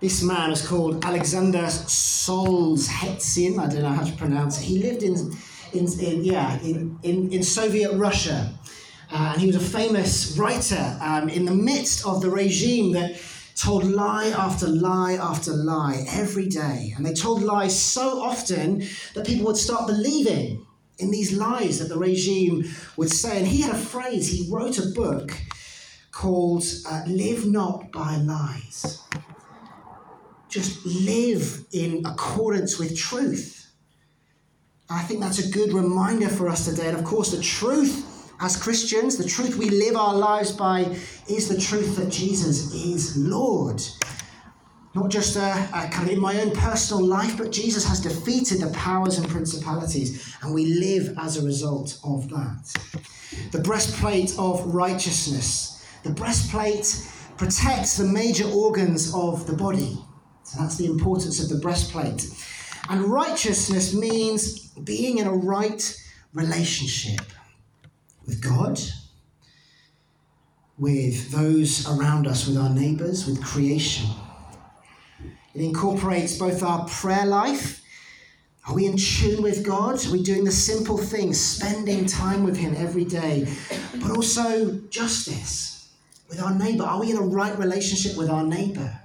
This 0.00 0.22
man 0.22 0.48
was 0.48 0.66
called 0.66 1.04
Alexander 1.04 1.64
Solzhenitsyn. 1.66 3.58
I 3.58 3.66
don't 3.68 3.82
know 3.82 3.90
how 3.90 4.04
to 4.04 4.12
pronounce 4.16 4.58
it. 4.58 4.64
He 4.64 4.78
lived 4.82 5.02
in, 5.02 5.36
in, 5.74 5.86
in 6.00 6.24
yeah, 6.24 6.58
in, 6.60 6.98
in, 7.02 7.30
in 7.30 7.42
Soviet 7.42 7.92
Russia. 7.92 8.50
Uh, 9.12 9.32
and 9.32 9.40
he 9.40 9.46
was 9.46 9.56
a 9.56 9.60
famous 9.60 10.38
writer 10.38 10.96
um, 11.02 11.28
in 11.28 11.44
the 11.44 11.54
midst 11.54 12.06
of 12.06 12.22
the 12.22 12.30
regime 12.30 12.92
that 12.92 13.20
told 13.54 13.84
lie 13.84 14.28
after 14.28 14.66
lie 14.66 15.18
after 15.20 15.52
lie 15.52 16.06
every 16.12 16.48
day. 16.48 16.94
And 16.96 17.04
they 17.04 17.12
told 17.12 17.42
lies 17.42 17.78
so 17.78 18.22
often 18.22 18.82
that 19.14 19.26
people 19.26 19.44
would 19.46 19.58
start 19.58 19.86
believing 19.86 20.64
in 20.98 21.10
these 21.10 21.32
lies 21.32 21.78
that 21.80 21.90
the 21.90 21.98
regime 21.98 22.64
would 22.96 23.10
say. 23.10 23.36
And 23.36 23.46
he 23.46 23.60
had 23.60 23.74
a 23.74 23.78
phrase, 23.78 24.28
he 24.28 24.48
wrote 24.50 24.78
a 24.78 24.86
book 24.86 25.32
called 26.20 26.62
uh, 26.86 27.02
Live 27.06 27.46
Not 27.46 27.90
by 27.92 28.16
Lies. 28.16 29.02
Just 30.50 30.84
live 30.84 31.64
in 31.72 32.04
accordance 32.04 32.78
with 32.78 32.94
truth. 32.94 33.72
I 34.90 35.00
think 35.04 35.20
that's 35.20 35.38
a 35.38 35.50
good 35.50 35.72
reminder 35.72 36.28
for 36.28 36.50
us 36.50 36.66
today. 36.66 36.88
And 36.88 36.98
of 36.98 37.04
course, 37.04 37.30
the 37.30 37.42
truth 37.42 38.34
as 38.38 38.62
Christians, 38.62 39.16
the 39.16 39.26
truth 39.26 39.56
we 39.56 39.70
live 39.70 39.96
our 39.96 40.14
lives 40.14 40.52
by 40.52 40.94
is 41.26 41.48
the 41.48 41.58
truth 41.58 41.96
that 41.96 42.10
Jesus 42.10 42.74
is 42.74 43.16
Lord. 43.16 43.80
Not 44.94 45.08
just 45.08 45.36
a, 45.36 45.68
a 45.72 45.88
kind 45.88 46.06
of 46.06 46.10
in 46.10 46.20
my 46.20 46.38
own 46.42 46.50
personal 46.50 47.02
life, 47.02 47.38
but 47.38 47.50
Jesus 47.50 47.86
has 47.86 47.98
defeated 47.98 48.60
the 48.60 48.70
powers 48.74 49.16
and 49.16 49.26
principalities, 49.26 50.36
and 50.42 50.52
we 50.52 50.66
live 50.66 51.16
as 51.18 51.38
a 51.38 51.46
result 51.46 51.98
of 52.04 52.28
that. 52.28 53.08
The 53.52 53.60
breastplate 53.60 54.34
of 54.36 54.66
righteousness 54.66 55.78
the 56.02 56.10
breastplate 56.10 57.06
protects 57.36 57.96
the 57.96 58.04
major 58.04 58.48
organs 58.48 59.14
of 59.14 59.46
the 59.46 59.54
body. 59.54 59.98
So 60.42 60.60
that's 60.60 60.76
the 60.76 60.86
importance 60.86 61.42
of 61.42 61.48
the 61.48 61.56
breastplate. 61.56 62.28
And 62.88 63.04
righteousness 63.04 63.94
means 63.94 64.68
being 64.84 65.18
in 65.18 65.26
a 65.26 65.32
right 65.32 65.96
relationship 66.34 67.20
with 68.26 68.42
God, 68.42 68.80
with 70.76 71.30
those 71.30 71.88
around 71.88 72.26
us, 72.26 72.46
with 72.46 72.56
our 72.56 72.70
neighbors, 72.70 73.26
with 73.26 73.42
creation. 73.42 74.08
It 75.54 75.62
incorporates 75.62 76.36
both 76.36 76.62
our 76.62 76.86
prayer 76.88 77.26
life. 77.26 77.82
Are 78.66 78.74
we 78.74 78.86
in 78.86 78.96
tune 78.96 79.42
with 79.42 79.64
God? 79.64 80.04
Are 80.04 80.12
we 80.12 80.22
doing 80.22 80.44
the 80.44 80.52
simple 80.52 80.98
things, 80.98 81.40
spending 81.40 82.06
time 82.06 82.44
with 82.44 82.56
Him 82.56 82.74
every 82.76 83.04
day? 83.04 83.46
But 84.00 84.10
also 84.10 84.78
justice 84.90 85.69
with 86.30 86.40
our 86.40 86.54
neighbor? 86.54 86.84
Are 86.84 87.00
we 87.00 87.10
in 87.10 87.16
a 87.16 87.22
right 87.22 87.56
relationship 87.58 88.16
with 88.16 88.30
our 88.30 88.44
neighbor? 88.44 88.98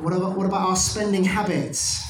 What 0.00 0.12
about, 0.12 0.36
what 0.36 0.46
about 0.46 0.68
our 0.68 0.76
spending 0.76 1.22
habits? 1.22 2.02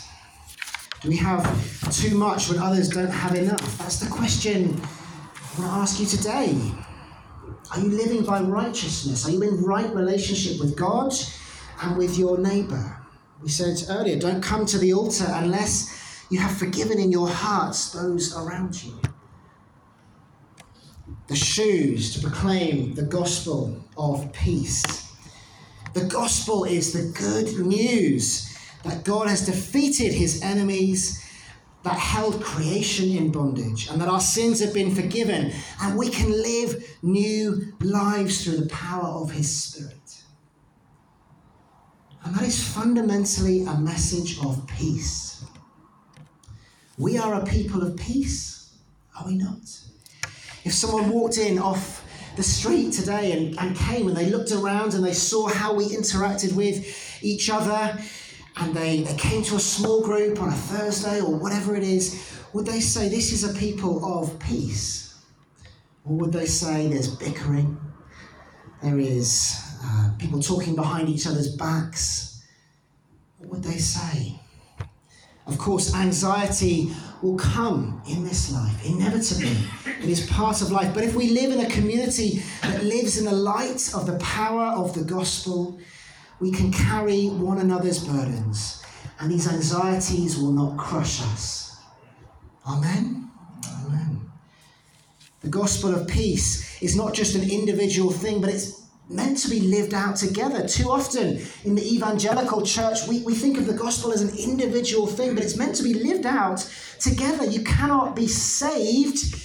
Do 1.02 1.08
we 1.08 1.16
have 1.16 1.44
too 1.92 2.16
much 2.16 2.49
when 2.49 2.58
others 2.58 2.88
don't 2.88 3.11
have 3.11 3.35
enough? 3.35 3.78
That's 3.78 3.99
the 3.99 4.11
question 4.11 4.80
I 4.80 5.61
want 5.61 5.73
to 5.73 5.78
ask 5.78 6.00
you 6.00 6.06
today. 6.06 6.58
Are 7.73 7.80
you 7.80 7.88
living 7.88 8.25
by 8.25 8.40
righteousness? 8.40 9.26
Are 9.26 9.30
you 9.30 9.42
in 9.42 9.62
right 9.62 9.92
relationship 9.94 10.61
with 10.61 10.76
God 10.76 11.12
and 11.82 11.96
with 11.96 12.16
your 12.16 12.38
neighbor? 12.38 12.96
We 13.42 13.49
said 13.49 13.76
earlier, 13.90 14.18
don't 14.18 14.42
come 14.42 14.64
to 14.66 14.78
the 14.78 14.94
altar 14.94 15.26
unless 15.28 16.25
you 16.30 16.38
have 16.38 16.56
forgiven 16.56 16.99
in 16.99 17.12
your 17.12 17.28
hearts 17.28 17.90
those 17.90 18.37
around 18.37 18.82
you 18.82 18.99
the 21.28 21.37
shoes 21.37 22.14
to 22.14 22.21
proclaim 22.21 22.95
the 22.95 23.02
gospel 23.02 23.85
of 23.97 24.33
peace. 24.33 25.12
The 25.95 26.04
gospel 26.04 26.64
is 26.64 26.92
the 26.92 27.18
good 27.18 27.66
news 27.66 28.54
that 28.85 29.04
God 29.04 29.28
has 29.28 29.47
defeated 29.47 30.12
his 30.12 30.42
enemies 30.42 31.23
that 31.83 31.95
held 31.95 32.42
creation 32.42 33.11
in 33.11 33.30
bondage 33.30 33.88
and 33.88 34.00
that 34.00 34.09
our 34.09 34.21
sins 34.21 34.61
have 34.61 34.75
been 34.75 34.95
forgiven 34.95 35.52
and 35.80 35.97
we 35.97 36.11
can 36.11 36.30
live 36.30 36.85
new 37.02 37.73
lives 37.80 38.45
through 38.45 38.56
the 38.56 38.68
power 38.68 39.06
of 39.06 39.30
his 39.30 39.50
spirit. 39.50 40.23
And 42.25 42.35
that 42.35 42.42
is 42.42 42.62
fundamentally 42.75 43.64
a 43.64 43.75
message 43.78 44.38
of 44.45 44.66
peace. 44.66 45.45
We 46.99 47.18
are 47.18 47.35
a 47.35 47.47
people 47.47 47.83
of 47.83 47.97
peace, 47.97 48.75
are 49.18 49.26
we 49.26 49.37
not? 49.37 49.86
If 50.66 50.75
someone 50.75 51.11
walked 51.11 51.38
in 51.38 51.61
off 51.61 52.04
the 52.35 52.42
street 52.42 52.92
today 52.92 53.30
and, 53.30 53.56
and 53.61 53.76
came 53.76 54.08
and 54.08 54.16
they 54.16 54.26
looked 54.26 54.50
around 54.50 54.94
and 54.94 55.04
they 55.04 55.12
saw 55.12 55.46
how 55.46 55.73
we 55.73 55.85
interacted 55.85 56.56
with 56.56 57.23
each 57.23 57.49
other 57.49 57.96
and 58.56 58.75
they, 58.75 59.02
they 59.02 59.14
came 59.14 59.44
to 59.44 59.54
a 59.54 59.61
small 59.61 60.02
group 60.02 60.42
on 60.42 60.49
a 60.49 60.56
Thursday 60.56 61.20
or 61.20 61.37
whatever 61.37 61.76
it 61.76 61.85
is, 61.85 62.37
would 62.52 62.66
they 62.66 62.80
say 62.80 63.08
this 63.08 63.32
is 63.32 63.44
a 63.44 63.56
people 63.56 64.04
of 64.04 64.37
peace? 64.40 65.23
Or 66.04 66.16
would 66.16 66.32
they 66.32 66.46
say 66.46 66.88
there's 66.88 67.14
bickering? 67.14 67.80
There 68.82 68.99
is 68.99 69.62
uh, 69.85 70.11
people 70.18 70.42
talking 70.42 70.75
behind 70.75 71.08
each 71.08 71.28
other's 71.28 71.54
backs? 71.54 72.44
What 73.38 73.50
would 73.50 73.62
they 73.62 73.78
say? 73.78 74.40
Of 75.47 75.59
course, 75.59 75.95
anxiety 75.95 76.93
will 77.23 77.37
come 77.37 78.03
in 78.09 78.25
this 78.25 78.53
life, 78.53 78.85
inevitably. 78.85 79.57
It 80.03 80.09
is 80.09 80.26
part 80.29 80.61
of 80.61 80.73
life. 80.73 80.93
But 80.93 81.05
if 81.05 81.15
we 81.15 81.31
live 81.31 81.53
in 81.53 81.65
a 81.65 81.71
community 81.71 82.43
that 82.62 82.85
lives 82.85 83.17
in 83.19 83.25
the 83.25 83.33
light 83.33 83.95
of 83.95 84.07
the 84.07 84.19
power 84.19 84.67
of 84.67 84.95
the 84.95 85.05
gospel, 85.05 85.79
we 86.41 86.50
can 86.50 86.73
carry 86.73 87.29
one 87.29 87.59
another's 87.59 88.05
burdens, 88.05 88.83
and 89.21 89.31
these 89.31 89.50
anxieties 89.50 90.37
will 90.37 90.53
not 90.53 90.76
crush 90.76 91.23
us. 91.23 91.76
Amen? 92.69 93.31
Amen. 93.87 94.21
The 95.41 95.49
gospel 95.49 95.95
of 95.95 96.09
peace 96.09 96.83
is 96.83 96.97
not 96.97 97.15
just 97.15 97.37
an 97.37 97.49
individual 97.49 98.11
thing, 98.11 98.41
but 98.41 98.50
it's 98.50 98.86
meant 99.08 99.38
to 99.38 99.48
be 99.48 99.60
lived 99.60 99.94
out 99.94 100.16
together. 100.16 100.66
Too 100.66 100.90
often 100.90 101.40
in 101.64 101.75
the 101.75 101.94
evangelical 101.94 102.62
church, 102.62 103.06
we, 103.06 103.22
we 103.22 103.34
think 103.34 103.58
of 103.58 103.66
the 103.66 103.72
gospel 103.72 104.12
as 104.12 104.22
an 104.22 104.36
individual 104.36 105.06
thing, 105.06 105.34
but 105.34 105.44
it's 105.44 105.56
meant 105.56 105.76
to 105.76 105.82
be 105.82 105.94
lived 105.94 106.26
out 106.26 106.68
together. 106.98 107.44
You 107.44 107.62
cannot 107.62 108.16
be 108.16 108.26
saved 108.26 109.42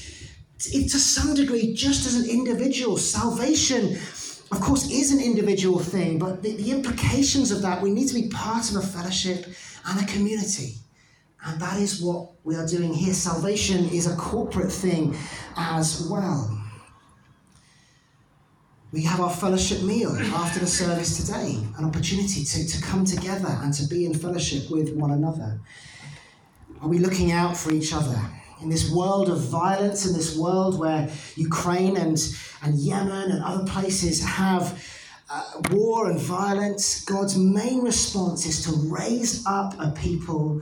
to 0.60 1.00
some 1.00 1.34
degree 1.34 1.74
just 1.74 2.06
as 2.06 2.16
an 2.16 2.30
individual. 2.30 2.98
Salvation, 2.98 3.98
of 4.52 4.60
course, 4.62 4.90
is 4.90 5.12
an 5.12 5.20
individual 5.20 5.80
thing, 5.80 6.18
but 6.20 6.42
the, 6.44 6.56
the 6.56 6.72
implications 6.72 7.52
of 7.52 7.62
that, 7.62 7.82
we 7.82 7.92
need 7.92 8.08
to 8.08 8.16
be 8.16 8.30
part 8.30 8.70
of 8.70 8.78
a 8.78 8.82
fellowship 8.82 9.46
and 9.88 10.02
a 10.02 10.06
community. 10.12 10.76
And 11.44 11.60
that 11.60 11.80
is 11.80 12.02
what 12.02 12.32
we 12.44 12.56
are 12.56 12.68
doing 12.68 12.94
here. 12.94 13.14
Salvation 13.14 13.86
is 13.90 14.06
a 14.06 14.16
corporate 14.16 14.72
thing 14.72 15.16
as 15.58 16.08
well. 16.08 16.61
We 18.92 19.04
have 19.04 19.22
our 19.22 19.30
fellowship 19.30 19.84
meal 19.84 20.12
after 20.36 20.60
the 20.60 20.68
service 20.68 21.16
today, 21.16 21.58
an 21.78 21.86
opportunity 21.86 22.44
to, 22.44 22.68
to 22.68 22.82
come 22.82 23.06
together 23.06 23.48
and 23.62 23.74
to 23.76 23.88
be 23.88 24.06
in 24.06 24.14
fellowship 24.14 24.70
with 24.70 24.94
one 24.94 25.12
another. 25.12 25.62
Are 26.82 26.90
we 26.90 27.00
looking 27.00 27.32
out 27.32 27.56
for 27.56 27.72
each 27.72 27.94
other? 27.94 28.20
In 28.62 28.68
this 28.68 28.92
world 28.92 29.30
of 29.30 29.40
violence, 29.40 30.06
in 30.06 30.14
this 30.14 30.38
world 30.38 30.78
where 30.78 31.10
Ukraine 31.38 31.96
and, 31.96 32.18
and 32.64 32.76
Yemen 32.76 33.32
and 33.32 33.42
other 33.42 33.66
places 33.66 34.26
have 34.26 34.86
uh, 35.30 35.62
war 35.70 36.12
and 36.12 36.20
violence, 36.20 37.06
God's 37.06 37.38
main 37.38 37.80
response 37.80 38.46
is 38.46 38.62
to 38.66 38.72
raise 38.94 39.46
up 39.46 39.74
a 39.80 39.92
people 39.92 40.62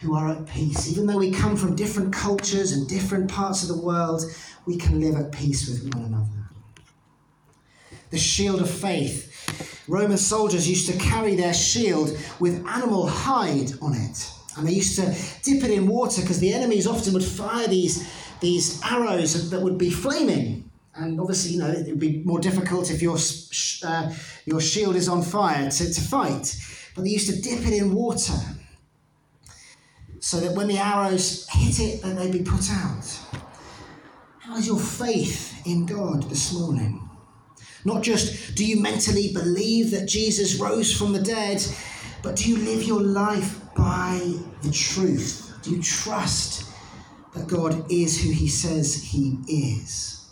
who 0.00 0.14
are 0.14 0.28
at 0.28 0.46
peace. 0.46 0.92
Even 0.92 1.06
though 1.06 1.18
we 1.18 1.32
come 1.32 1.56
from 1.56 1.74
different 1.74 2.12
cultures 2.12 2.70
and 2.70 2.88
different 2.88 3.28
parts 3.28 3.62
of 3.62 3.68
the 3.68 3.82
world, 3.82 4.22
we 4.64 4.76
can 4.76 5.00
live 5.00 5.16
at 5.16 5.32
peace 5.32 5.68
with 5.68 5.92
one 5.92 6.04
another 6.04 6.43
the 8.14 8.20
shield 8.20 8.60
of 8.60 8.70
faith. 8.70 9.84
Roman 9.88 10.16
soldiers 10.16 10.68
used 10.68 10.88
to 10.90 10.96
carry 10.98 11.34
their 11.34 11.52
shield 11.52 12.16
with 12.38 12.64
animal 12.66 13.06
hide 13.06 13.72
on 13.82 13.94
it. 13.94 14.30
And 14.56 14.66
they 14.66 14.72
used 14.72 14.96
to 14.96 15.06
dip 15.42 15.64
it 15.64 15.70
in 15.70 15.88
water 15.88 16.22
because 16.22 16.38
the 16.38 16.52
enemies 16.52 16.86
often 16.86 17.12
would 17.12 17.24
fire 17.24 17.66
these, 17.66 18.08
these 18.40 18.80
arrows 18.84 19.50
that 19.50 19.60
would 19.60 19.78
be 19.78 19.90
flaming. 19.90 20.70
And 20.94 21.20
obviously, 21.20 21.54
you 21.54 21.58
know, 21.58 21.70
it 21.70 21.86
would 21.86 21.98
be 21.98 22.22
more 22.24 22.38
difficult 22.38 22.90
if 22.90 23.02
your, 23.02 23.18
uh, 23.84 24.14
your 24.46 24.60
shield 24.60 24.94
is 24.94 25.08
on 25.08 25.22
fire 25.22 25.68
to, 25.68 25.92
to 25.92 26.00
fight. 26.00 26.56
But 26.94 27.02
they 27.02 27.10
used 27.10 27.28
to 27.28 27.40
dip 27.40 27.66
it 27.66 27.74
in 27.74 27.92
water 27.92 28.38
so 30.20 30.38
that 30.38 30.52
when 30.52 30.68
the 30.68 30.78
arrows 30.78 31.48
hit 31.50 31.80
it, 31.80 32.02
then 32.02 32.14
they'd 32.14 32.32
be 32.32 32.44
put 32.44 32.70
out. 32.70 33.18
How 34.38 34.56
is 34.56 34.68
your 34.68 34.78
faith 34.78 35.66
in 35.66 35.84
God 35.84 36.22
this 36.30 36.52
morning? 36.52 37.03
Not 37.84 38.02
just 38.02 38.54
do 38.54 38.64
you 38.64 38.80
mentally 38.80 39.32
believe 39.32 39.90
that 39.90 40.06
Jesus 40.06 40.58
rose 40.58 40.96
from 40.96 41.12
the 41.12 41.20
dead, 41.20 41.64
but 42.22 42.36
do 42.36 42.48
you 42.48 42.56
live 42.56 42.84
your 42.84 43.02
life 43.02 43.60
by 43.74 44.34
the 44.62 44.70
truth? 44.70 45.52
Do 45.62 45.70
you 45.70 45.82
trust 45.82 46.70
that 47.34 47.46
God 47.46 47.90
is 47.90 48.22
who 48.22 48.30
he 48.30 48.48
says 48.48 49.02
he 49.02 49.38
is? 49.48 50.30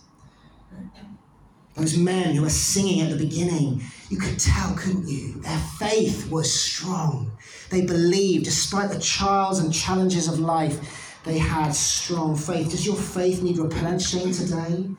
Those 1.74 1.96
men 1.96 2.34
who 2.34 2.42
were 2.42 2.50
singing 2.50 3.00
at 3.00 3.10
the 3.10 3.16
beginning, 3.16 3.82
you 4.10 4.18
could 4.18 4.38
tell, 4.38 4.74
couldn't 4.74 5.08
you? 5.08 5.40
Their 5.40 5.58
faith 5.78 6.30
was 6.30 6.52
strong. 6.52 7.32
They 7.70 7.80
believed, 7.80 8.44
despite 8.44 8.90
the 8.90 9.00
trials 9.00 9.58
and 9.58 9.72
challenges 9.72 10.28
of 10.28 10.38
life, 10.38 11.20
they 11.24 11.38
had 11.38 11.74
strong 11.74 12.36
faith. 12.36 12.70
Does 12.70 12.84
your 12.84 12.96
faith 12.96 13.42
need 13.42 13.58
replenishing 13.58 14.32
today? 14.32 14.90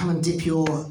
Come 0.00 0.08
and 0.08 0.24
dip 0.24 0.46
your 0.46 0.90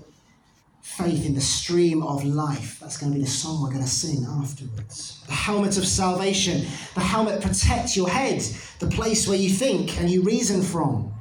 faith 0.84 1.26
in 1.26 1.34
the 1.34 1.42
stream 1.42 2.04
of 2.04 2.24
life. 2.24 2.80
That's 2.80 2.96
going 2.96 3.12
to 3.12 3.18
be 3.18 3.24
the 3.24 3.30
song 3.32 3.64
we're 3.64 3.72
going 3.72 3.82
to 3.82 3.90
sing 3.90 4.24
afterwards. 4.24 5.24
The 5.26 5.34
helmet 5.34 5.80
of 5.80 5.88
salvation. 5.88 6.68
The 6.94 7.00
helmet 7.00 7.42
protects 7.42 7.98
your 7.98 8.08
head, 8.08 8.40
the 8.78 8.86
place 8.86 9.28
where 9.28 9.36
you 9.36 9.50
think 9.50 10.00
and 10.00 10.12
you 10.12 10.22
reason 10.22 10.62
from. 10.62 11.12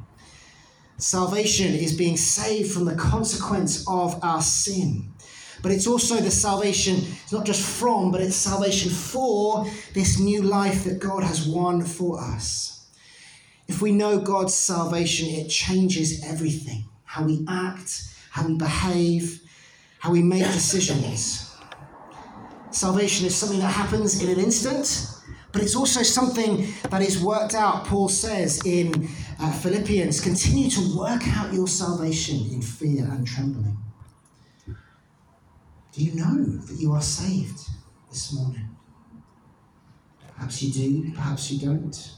Salvation 0.98 1.72
is 1.72 1.96
being 1.96 2.18
saved 2.18 2.70
from 2.72 2.85
the 2.85 2.94
consequence 2.94 3.87
of 3.88 4.22
our 4.22 4.42
sin. 4.42 5.11
But 5.62 5.72
it's 5.72 5.87
also 5.87 6.16
the 6.16 6.31
salvation, 6.31 6.96
it's 6.96 7.33
not 7.33 7.46
just 7.46 7.66
from, 7.66 8.12
but 8.12 8.20
it's 8.20 8.37
salvation 8.37 8.90
for 8.90 9.66
this 9.94 10.18
new 10.18 10.42
life 10.42 10.85
that 10.85 10.98
God 10.98 11.22
has 11.24 11.48
won 11.48 11.83
for 11.83 12.20
us. 12.20 12.87
If 13.66 13.81
we 13.81 13.92
know 13.92 14.20
God's 14.20 14.53
salvation, 14.53 15.27
it 15.31 15.48
changes 15.48 16.22
everything 16.22 16.85
how 17.09 17.25
we 17.25 17.42
act, 17.49 18.03
how 18.31 18.47
we 18.47 18.55
behave, 18.55 19.40
how 19.99 20.12
we 20.12 20.23
make 20.23 20.44
decisions. 20.44 21.57
Salvation 22.71 23.27
is 23.27 23.35
something 23.35 23.61
that 23.61 23.73
happens 23.73 24.23
in 24.23 24.29
an 24.29 24.38
instant, 24.38 25.09
but 25.51 25.62
it's 25.62 25.75
also 25.75 26.03
something 26.03 26.68
that 26.90 27.01
is 27.01 27.18
worked 27.18 27.55
out. 27.55 27.87
Paul 27.87 28.11
says 28.11 28.61
in 28.66 29.09
uh, 29.40 29.51
Philippians 29.51 30.21
continue 30.21 30.68
to 30.68 30.99
work 30.99 31.23
out 31.29 31.55
your 31.55 31.66
salvation 31.66 32.37
in 32.53 32.61
fear 32.61 33.05
and 33.05 33.27
trembling. 33.27 33.79
Do 34.66 36.05
you 36.05 36.14
know 36.14 36.44
that 36.44 36.79
you 36.79 36.92
are 36.92 37.01
saved 37.01 37.59
this 38.11 38.35
morning? 38.35 38.68
Perhaps 40.37 40.62
you 40.62 40.73
do, 40.73 41.11
perhaps 41.14 41.51
you 41.51 41.66
don't. 41.66 42.12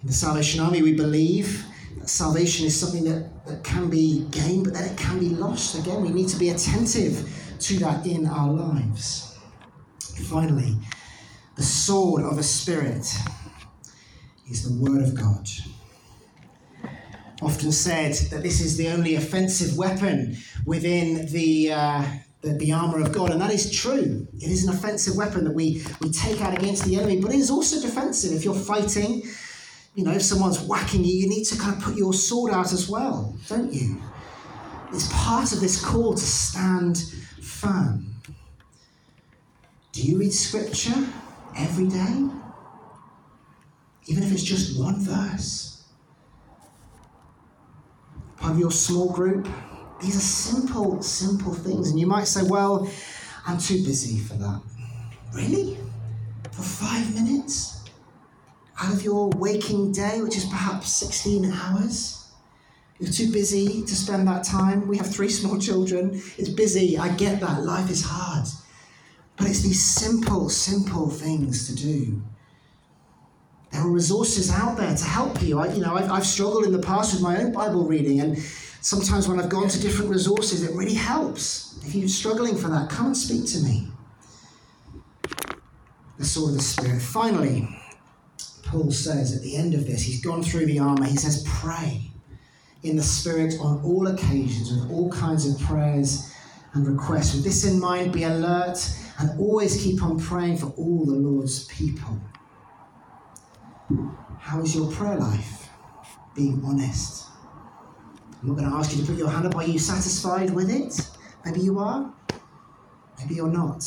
In 0.00 0.06
the 0.06 0.12
Salvation 0.14 0.60
Army, 0.60 0.80
we 0.80 0.94
believe 0.94 1.66
salvation 2.08 2.66
is 2.66 2.78
something 2.78 3.04
that, 3.04 3.46
that 3.46 3.64
can 3.64 3.88
be 3.90 4.26
gained, 4.30 4.64
but 4.64 4.74
then 4.74 4.84
it 4.84 4.96
can 4.96 5.18
be 5.18 5.30
lost. 5.30 5.78
Again, 5.78 6.02
we 6.02 6.10
need 6.10 6.28
to 6.28 6.38
be 6.38 6.50
attentive 6.50 7.28
to 7.60 7.78
that 7.78 8.06
in 8.06 8.26
our 8.26 8.52
lives. 8.52 9.38
Finally, 10.28 10.76
the 11.56 11.62
sword 11.62 12.22
of 12.22 12.36
the 12.36 12.42
Spirit 12.42 13.06
is 14.50 14.68
the 14.68 14.82
Word 14.82 15.02
of 15.02 15.14
God. 15.14 15.48
Often 17.42 17.72
said 17.72 18.14
that 18.30 18.42
this 18.42 18.60
is 18.60 18.76
the 18.76 18.88
only 18.88 19.14
offensive 19.14 19.76
weapon 19.76 20.36
within 20.66 21.26
the, 21.32 21.72
uh, 21.72 22.04
the, 22.42 22.52
the 22.52 22.72
armour 22.72 23.00
of 23.00 23.12
God, 23.12 23.30
and 23.30 23.40
that 23.40 23.52
is 23.52 23.70
true. 23.70 24.26
It 24.36 24.50
is 24.50 24.64
an 24.64 24.74
offensive 24.74 25.16
weapon 25.16 25.44
that 25.44 25.54
we, 25.54 25.82
we 26.00 26.10
take 26.10 26.40
out 26.42 26.52
against 26.54 26.84
the 26.84 26.96
enemy, 26.96 27.20
but 27.20 27.32
it 27.32 27.38
is 27.38 27.50
also 27.50 27.80
defensive. 27.80 28.32
If 28.32 28.44
you're 28.44 28.54
fighting, 28.54 29.22
you 29.94 30.04
know, 30.04 30.12
if 30.12 30.22
someone's 30.22 30.60
whacking 30.60 31.04
you, 31.04 31.12
you 31.12 31.28
need 31.28 31.44
to 31.44 31.58
kind 31.58 31.76
of 31.76 31.82
put 31.82 31.96
your 31.96 32.12
sword 32.12 32.52
out 32.52 32.72
as 32.72 32.88
well, 32.88 33.36
don't 33.48 33.72
you? 33.72 34.00
It's 34.92 35.08
part 35.12 35.52
of 35.52 35.60
this 35.60 35.84
call 35.84 36.14
to 36.14 36.20
stand 36.20 36.98
firm. 37.42 38.14
Do 39.92 40.02
you 40.02 40.18
read 40.18 40.32
scripture 40.32 41.06
every 41.56 41.88
day? 41.88 42.28
Even 44.06 44.22
if 44.22 44.32
it's 44.32 44.42
just 44.42 44.78
one 44.78 45.00
verse? 45.00 45.84
Part 48.36 48.54
of 48.54 48.58
your 48.58 48.70
small 48.70 49.12
group? 49.12 49.48
These 50.00 50.16
are 50.16 50.20
simple, 50.20 51.02
simple 51.02 51.52
things. 51.52 51.90
And 51.90 52.00
you 52.00 52.06
might 52.06 52.26
say, 52.26 52.42
well, 52.44 52.90
I'm 53.46 53.58
too 53.58 53.84
busy 53.84 54.18
for 54.18 54.34
that. 54.34 54.62
Really? 55.34 55.76
For 56.52 56.62
five 56.62 57.14
minutes? 57.14 57.79
Out 58.80 58.92
of 58.92 59.02
your 59.02 59.28
waking 59.30 59.92
day, 59.92 60.22
which 60.22 60.36
is 60.36 60.44
perhaps 60.46 60.92
16 60.92 61.52
hours. 61.52 62.28
You're 62.98 63.12
too 63.12 63.32
busy 63.32 63.82
to 63.82 63.94
spend 63.94 64.26
that 64.28 64.44
time. 64.44 64.86
We 64.86 64.96
have 64.98 65.12
three 65.12 65.28
small 65.40 65.58
children. 65.58 66.22
It's 66.38 66.48
busy. 66.48 66.98
I 66.98 67.14
get 67.14 67.40
that. 67.40 67.62
Life 67.62 67.90
is 67.90 68.04
hard. 68.04 68.46
But 69.36 69.48
it's 69.48 69.62
these 69.62 69.84
simple, 69.84 70.48
simple 70.48 71.08
things 71.08 71.66
to 71.68 71.74
do. 71.74 72.22
There 73.72 73.80
are 73.82 73.90
resources 73.90 74.50
out 74.50 74.76
there 74.76 74.94
to 74.94 75.04
help 75.04 75.40
you. 75.42 75.60
I, 75.60 75.72
you 75.72 75.80
know, 75.80 75.94
I've, 75.94 76.10
I've 76.10 76.26
struggled 76.26 76.64
in 76.64 76.72
the 76.72 76.80
past 76.80 77.14
with 77.14 77.22
my 77.22 77.40
own 77.40 77.52
Bible 77.52 77.84
reading, 77.84 78.20
and 78.20 78.36
Sometimes 78.82 79.28
when 79.28 79.38
I've 79.38 79.50
gone 79.50 79.68
to 79.68 79.80
different 79.80 80.10
resources, 80.10 80.62
it 80.62 80.74
really 80.74 80.94
helps. 80.94 81.78
If 81.86 81.94
you're 81.94 82.08
struggling 82.08 82.56
for 82.56 82.68
that, 82.68 82.88
come 82.88 83.06
and 83.06 83.16
speak 83.16 83.44
to 83.52 83.60
me. 83.60 83.88
The 86.18 86.24
sword 86.24 86.52
of 86.52 86.56
the 86.56 86.62
Spirit. 86.62 87.02
Finally, 87.02 87.68
Paul 88.70 88.92
says 88.92 89.36
at 89.36 89.42
the 89.42 89.56
end 89.56 89.74
of 89.74 89.84
this, 89.84 90.02
he's 90.02 90.22
gone 90.22 90.44
through 90.44 90.66
the 90.66 90.78
armor, 90.78 91.04
he 91.04 91.16
says, 91.16 91.44
pray 91.44 92.02
in 92.84 92.96
the 92.96 93.02
Spirit 93.02 93.54
on 93.60 93.82
all 93.82 94.06
occasions 94.06 94.70
with 94.72 94.90
all 94.92 95.10
kinds 95.10 95.44
of 95.46 95.60
prayers 95.66 96.32
and 96.72 96.86
requests. 96.86 97.34
With 97.34 97.42
this 97.42 97.64
in 97.64 97.80
mind, 97.80 98.12
be 98.12 98.22
alert 98.22 98.78
and 99.18 99.38
always 99.40 99.82
keep 99.82 100.02
on 100.04 100.20
praying 100.20 100.58
for 100.58 100.66
all 100.76 101.04
the 101.04 101.12
Lord's 101.12 101.64
people. 101.66 102.16
How 104.38 104.60
is 104.60 104.74
your 104.74 104.90
prayer 104.92 105.16
life? 105.16 105.68
Being 106.36 106.62
honest. 106.64 107.26
I'm 108.40 108.48
not 108.50 108.56
going 108.56 108.70
to 108.70 108.76
ask 108.76 108.96
you 108.96 109.02
to 109.02 109.06
put 109.06 109.18
your 109.18 109.28
hand 109.28 109.46
up. 109.46 109.56
Are 109.56 109.64
you 109.64 109.80
satisfied 109.80 110.50
with 110.50 110.70
it? 110.70 111.10
Maybe 111.44 111.60
you 111.60 111.80
are. 111.80 112.12
Maybe 113.18 113.34
you're 113.34 113.48
not. 113.48 113.82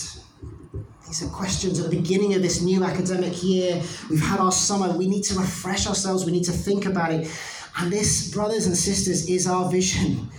These 1.07 1.23
are 1.23 1.29
questions 1.29 1.79
at 1.79 1.89
the 1.89 1.95
beginning 1.95 2.33
of 2.33 2.41
this 2.41 2.61
new 2.61 2.83
academic 2.83 3.43
year. 3.43 3.81
We've 4.09 4.21
had 4.21 4.39
our 4.39 4.51
summer. 4.51 4.95
We 4.97 5.07
need 5.07 5.23
to 5.25 5.37
refresh 5.37 5.85
ourselves. 5.85 6.25
We 6.25 6.31
need 6.31 6.45
to 6.45 6.51
think 6.51 6.85
about 6.85 7.11
it. 7.11 7.29
And 7.77 7.91
this, 7.91 8.31
brothers 8.31 8.67
and 8.67 8.75
sisters, 8.75 9.29
is 9.29 9.47
our 9.47 9.69
vision 9.69 10.29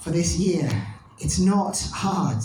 for 0.00 0.10
this 0.10 0.38
year. 0.38 0.70
It's 1.18 1.38
not 1.38 1.78
hard. 1.92 2.38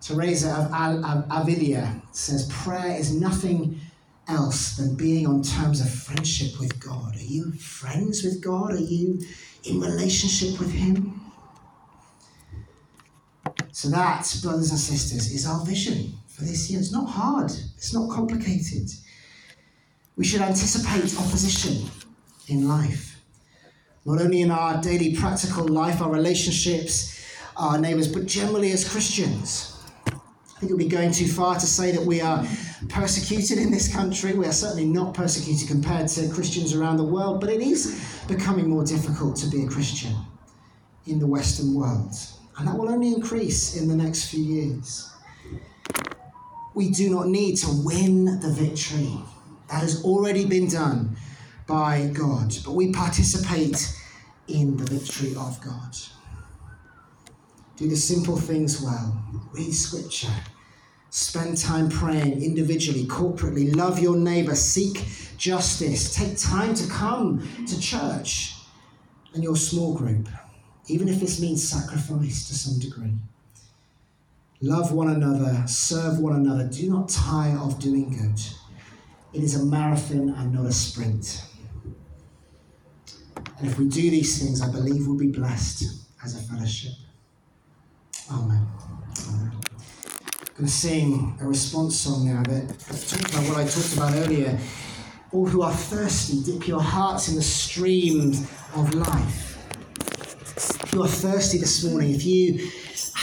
Teresa 0.00 0.70
of 0.72 1.26
Avila 1.30 2.00
says 2.12 2.48
prayer 2.52 2.96
is 2.96 3.12
nothing 3.12 3.80
else 4.28 4.76
than 4.76 4.94
being 4.94 5.26
on 5.26 5.42
terms 5.42 5.80
of 5.80 5.90
friendship 5.90 6.58
with 6.60 6.78
God. 6.78 7.16
Are 7.16 7.20
you 7.20 7.52
friends 7.52 8.22
with 8.22 8.40
God? 8.40 8.72
Are 8.72 8.78
you 8.78 9.20
in 9.64 9.80
relationship 9.80 10.58
with 10.60 10.70
Him? 10.70 11.20
So, 13.72 13.88
that, 13.90 14.26
brothers 14.42 14.70
and 14.70 14.78
sisters, 14.80 15.32
is 15.32 15.46
our 15.46 15.64
vision 15.64 16.14
for 16.36 16.44
this 16.44 16.70
year. 16.70 16.78
It's 16.78 16.92
not 16.92 17.08
hard, 17.08 17.50
it's 17.76 17.94
not 17.94 18.10
complicated. 18.10 18.90
We 20.16 20.24
should 20.24 20.42
anticipate 20.42 21.18
opposition 21.18 21.90
in 22.48 22.68
life, 22.68 23.20
not 24.04 24.20
only 24.20 24.42
in 24.42 24.50
our 24.50 24.80
daily 24.80 25.14
practical 25.14 25.66
life, 25.66 26.00
our 26.00 26.10
relationships, 26.10 27.14
our 27.56 27.78
neighbours, 27.78 28.08
but 28.08 28.26
generally 28.26 28.72
as 28.72 28.88
Christians. 28.88 29.72
I 30.06 30.60
think 30.60 30.70
it 30.70 30.74
would 30.74 30.78
be 30.78 30.88
going 30.88 31.10
too 31.10 31.28
far 31.28 31.54
to 31.54 31.66
say 31.66 31.92
that 31.92 32.02
we 32.02 32.20
are 32.22 32.46
persecuted 32.88 33.58
in 33.58 33.70
this 33.70 33.92
country. 33.92 34.32
We 34.32 34.46
are 34.46 34.52
certainly 34.52 34.86
not 34.86 35.12
persecuted 35.12 35.68
compared 35.68 36.08
to 36.08 36.28
Christians 36.30 36.74
around 36.74 36.96
the 36.96 37.04
world, 37.04 37.40
but 37.40 37.50
it 37.50 37.60
is 37.60 38.22
becoming 38.26 38.68
more 38.68 38.84
difficult 38.84 39.36
to 39.36 39.48
be 39.48 39.64
a 39.64 39.68
Christian 39.68 40.14
in 41.06 41.18
the 41.18 41.26
Western 41.26 41.74
world. 41.74 42.14
And 42.58 42.66
that 42.66 42.76
will 42.76 42.88
only 42.88 43.12
increase 43.12 43.76
in 43.76 43.86
the 43.86 43.94
next 43.94 44.30
few 44.30 44.42
years. 44.42 45.10
We 46.76 46.90
do 46.90 47.08
not 47.08 47.28
need 47.28 47.56
to 47.56 47.68
win 47.70 48.38
the 48.38 48.50
victory. 48.50 49.10
That 49.68 49.80
has 49.80 50.04
already 50.04 50.44
been 50.44 50.68
done 50.68 51.16
by 51.66 52.10
God, 52.12 52.54
but 52.66 52.72
we 52.72 52.92
participate 52.92 53.96
in 54.46 54.76
the 54.76 54.84
victory 54.84 55.34
of 55.36 55.58
God. 55.64 55.96
Do 57.78 57.88
the 57.88 57.96
simple 57.96 58.36
things 58.36 58.82
well. 58.82 59.24
Read 59.54 59.72
scripture. 59.72 60.34
Spend 61.08 61.56
time 61.56 61.88
praying 61.88 62.42
individually, 62.42 63.06
corporately. 63.06 63.74
Love 63.74 63.98
your 63.98 64.14
neighbor. 64.14 64.54
Seek 64.54 65.02
justice. 65.38 66.14
Take 66.14 66.36
time 66.36 66.74
to 66.74 66.86
come 66.90 67.40
to 67.66 67.80
church 67.80 68.54
and 69.32 69.42
your 69.42 69.56
small 69.56 69.94
group, 69.94 70.28
even 70.88 71.08
if 71.08 71.20
this 71.20 71.40
means 71.40 71.66
sacrifice 71.66 72.46
to 72.48 72.54
some 72.54 72.78
degree. 72.78 73.14
Love 74.62 74.92
one 74.92 75.08
another. 75.08 75.66
Serve 75.66 76.18
one 76.18 76.34
another. 76.34 76.66
Do 76.68 76.90
not 76.90 77.08
tire 77.08 77.58
of 77.58 77.78
doing 77.78 78.10
good. 78.10 78.40
It 79.32 79.42
is 79.42 79.60
a 79.60 79.64
marathon 79.64 80.30
and 80.30 80.52
not 80.52 80.66
a 80.66 80.72
sprint. 80.72 81.44
And 83.58 83.68
if 83.68 83.78
we 83.78 83.88
do 83.88 84.10
these 84.10 84.42
things, 84.42 84.62
I 84.62 84.70
believe 84.70 85.06
we'll 85.06 85.18
be 85.18 85.30
blessed 85.30 85.84
as 86.24 86.36
a 86.36 86.42
fellowship. 86.52 86.92
Amen. 88.32 88.66
Amen. 89.28 89.52
I'm 89.52 90.62
going 90.62 90.66
to 90.66 90.68
sing 90.68 91.36
a 91.40 91.46
response 91.46 91.98
song 91.98 92.26
now 92.26 92.42
that 92.42 92.68
talks 92.68 93.12
about 93.12 93.48
what 93.48 93.58
I 93.58 93.66
talked 93.66 93.94
about 93.94 94.14
earlier. 94.26 94.58
All 95.32 95.46
who 95.46 95.60
are 95.62 95.72
thirsty, 95.72 96.42
dip 96.42 96.66
your 96.66 96.80
hearts 96.80 97.28
in 97.28 97.34
the 97.34 97.42
streams 97.42 98.40
of 98.74 98.94
life. 98.94 99.58
If 100.82 100.92
you 100.94 101.02
are 101.02 101.08
thirsty 101.08 101.58
this 101.58 101.84
morning, 101.84 102.14
if 102.14 102.24
you 102.24 102.70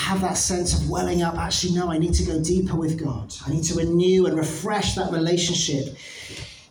have 0.03 0.19
that 0.19 0.37
sense 0.37 0.73
of 0.73 0.89
welling 0.89 1.21
up, 1.21 1.35
actually, 1.37 1.73
no, 1.73 1.89
I 1.89 1.97
need 1.97 2.13
to 2.15 2.23
go 2.25 2.43
deeper 2.43 2.75
with 2.75 3.01
God. 3.01 3.33
I 3.47 3.51
need 3.51 3.63
to 3.65 3.75
renew 3.75 4.25
and 4.25 4.37
refresh 4.37 4.95
that 4.95 5.13
relationship. 5.13 5.95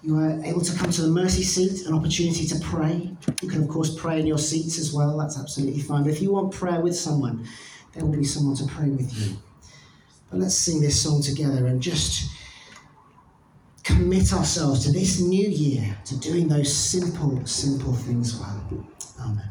You 0.03 0.19
are 0.19 0.45
able 0.45 0.61
to 0.61 0.77
come 0.77 0.91
to 0.91 1.03
the 1.03 1.09
mercy 1.09 1.43
seat, 1.43 1.87
an 1.87 1.95
opportunity 1.95 2.47
to 2.47 2.59
pray. 2.61 3.11
You 3.41 3.49
can, 3.49 3.63
of 3.63 3.69
course, 3.69 3.95
pray 3.95 4.21
in 4.21 4.27
your 4.27 4.37
seats 4.37 4.79
as 4.79 4.93
well. 4.93 5.17
That's 5.17 5.39
absolutely 5.39 5.81
fine. 5.81 6.03
But 6.03 6.13
if 6.13 6.21
you 6.21 6.31
want 6.33 6.53
prayer 6.53 6.81
with 6.81 6.95
someone, 6.95 7.47
there 7.95 8.05
will 8.05 8.13
be 8.15 8.25
someone 8.25 8.57
to 8.57 8.67
pray 8.67 8.91
with 8.91 9.11
you. 9.17 9.37
But 10.31 10.41
let's 10.41 10.57
sing 10.57 10.83
this 10.83 11.01
song 11.01 11.23
together 11.23 11.67
and 11.67 11.81
just 11.81 12.31
commit 13.83 14.35
ourselves 14.35 14.85
to 14.85 14.93
this 14.93 15.21
new 15.21 15.49
year 15.49 15.97
to 16.05 16.19
doing 16.19 16.49
those 16.49 16.71
simple, 16.71 17.47
simple 17.47 17.95
things 17.95 18.39
well. 18.39 18.87
Amen. 19.21 19.51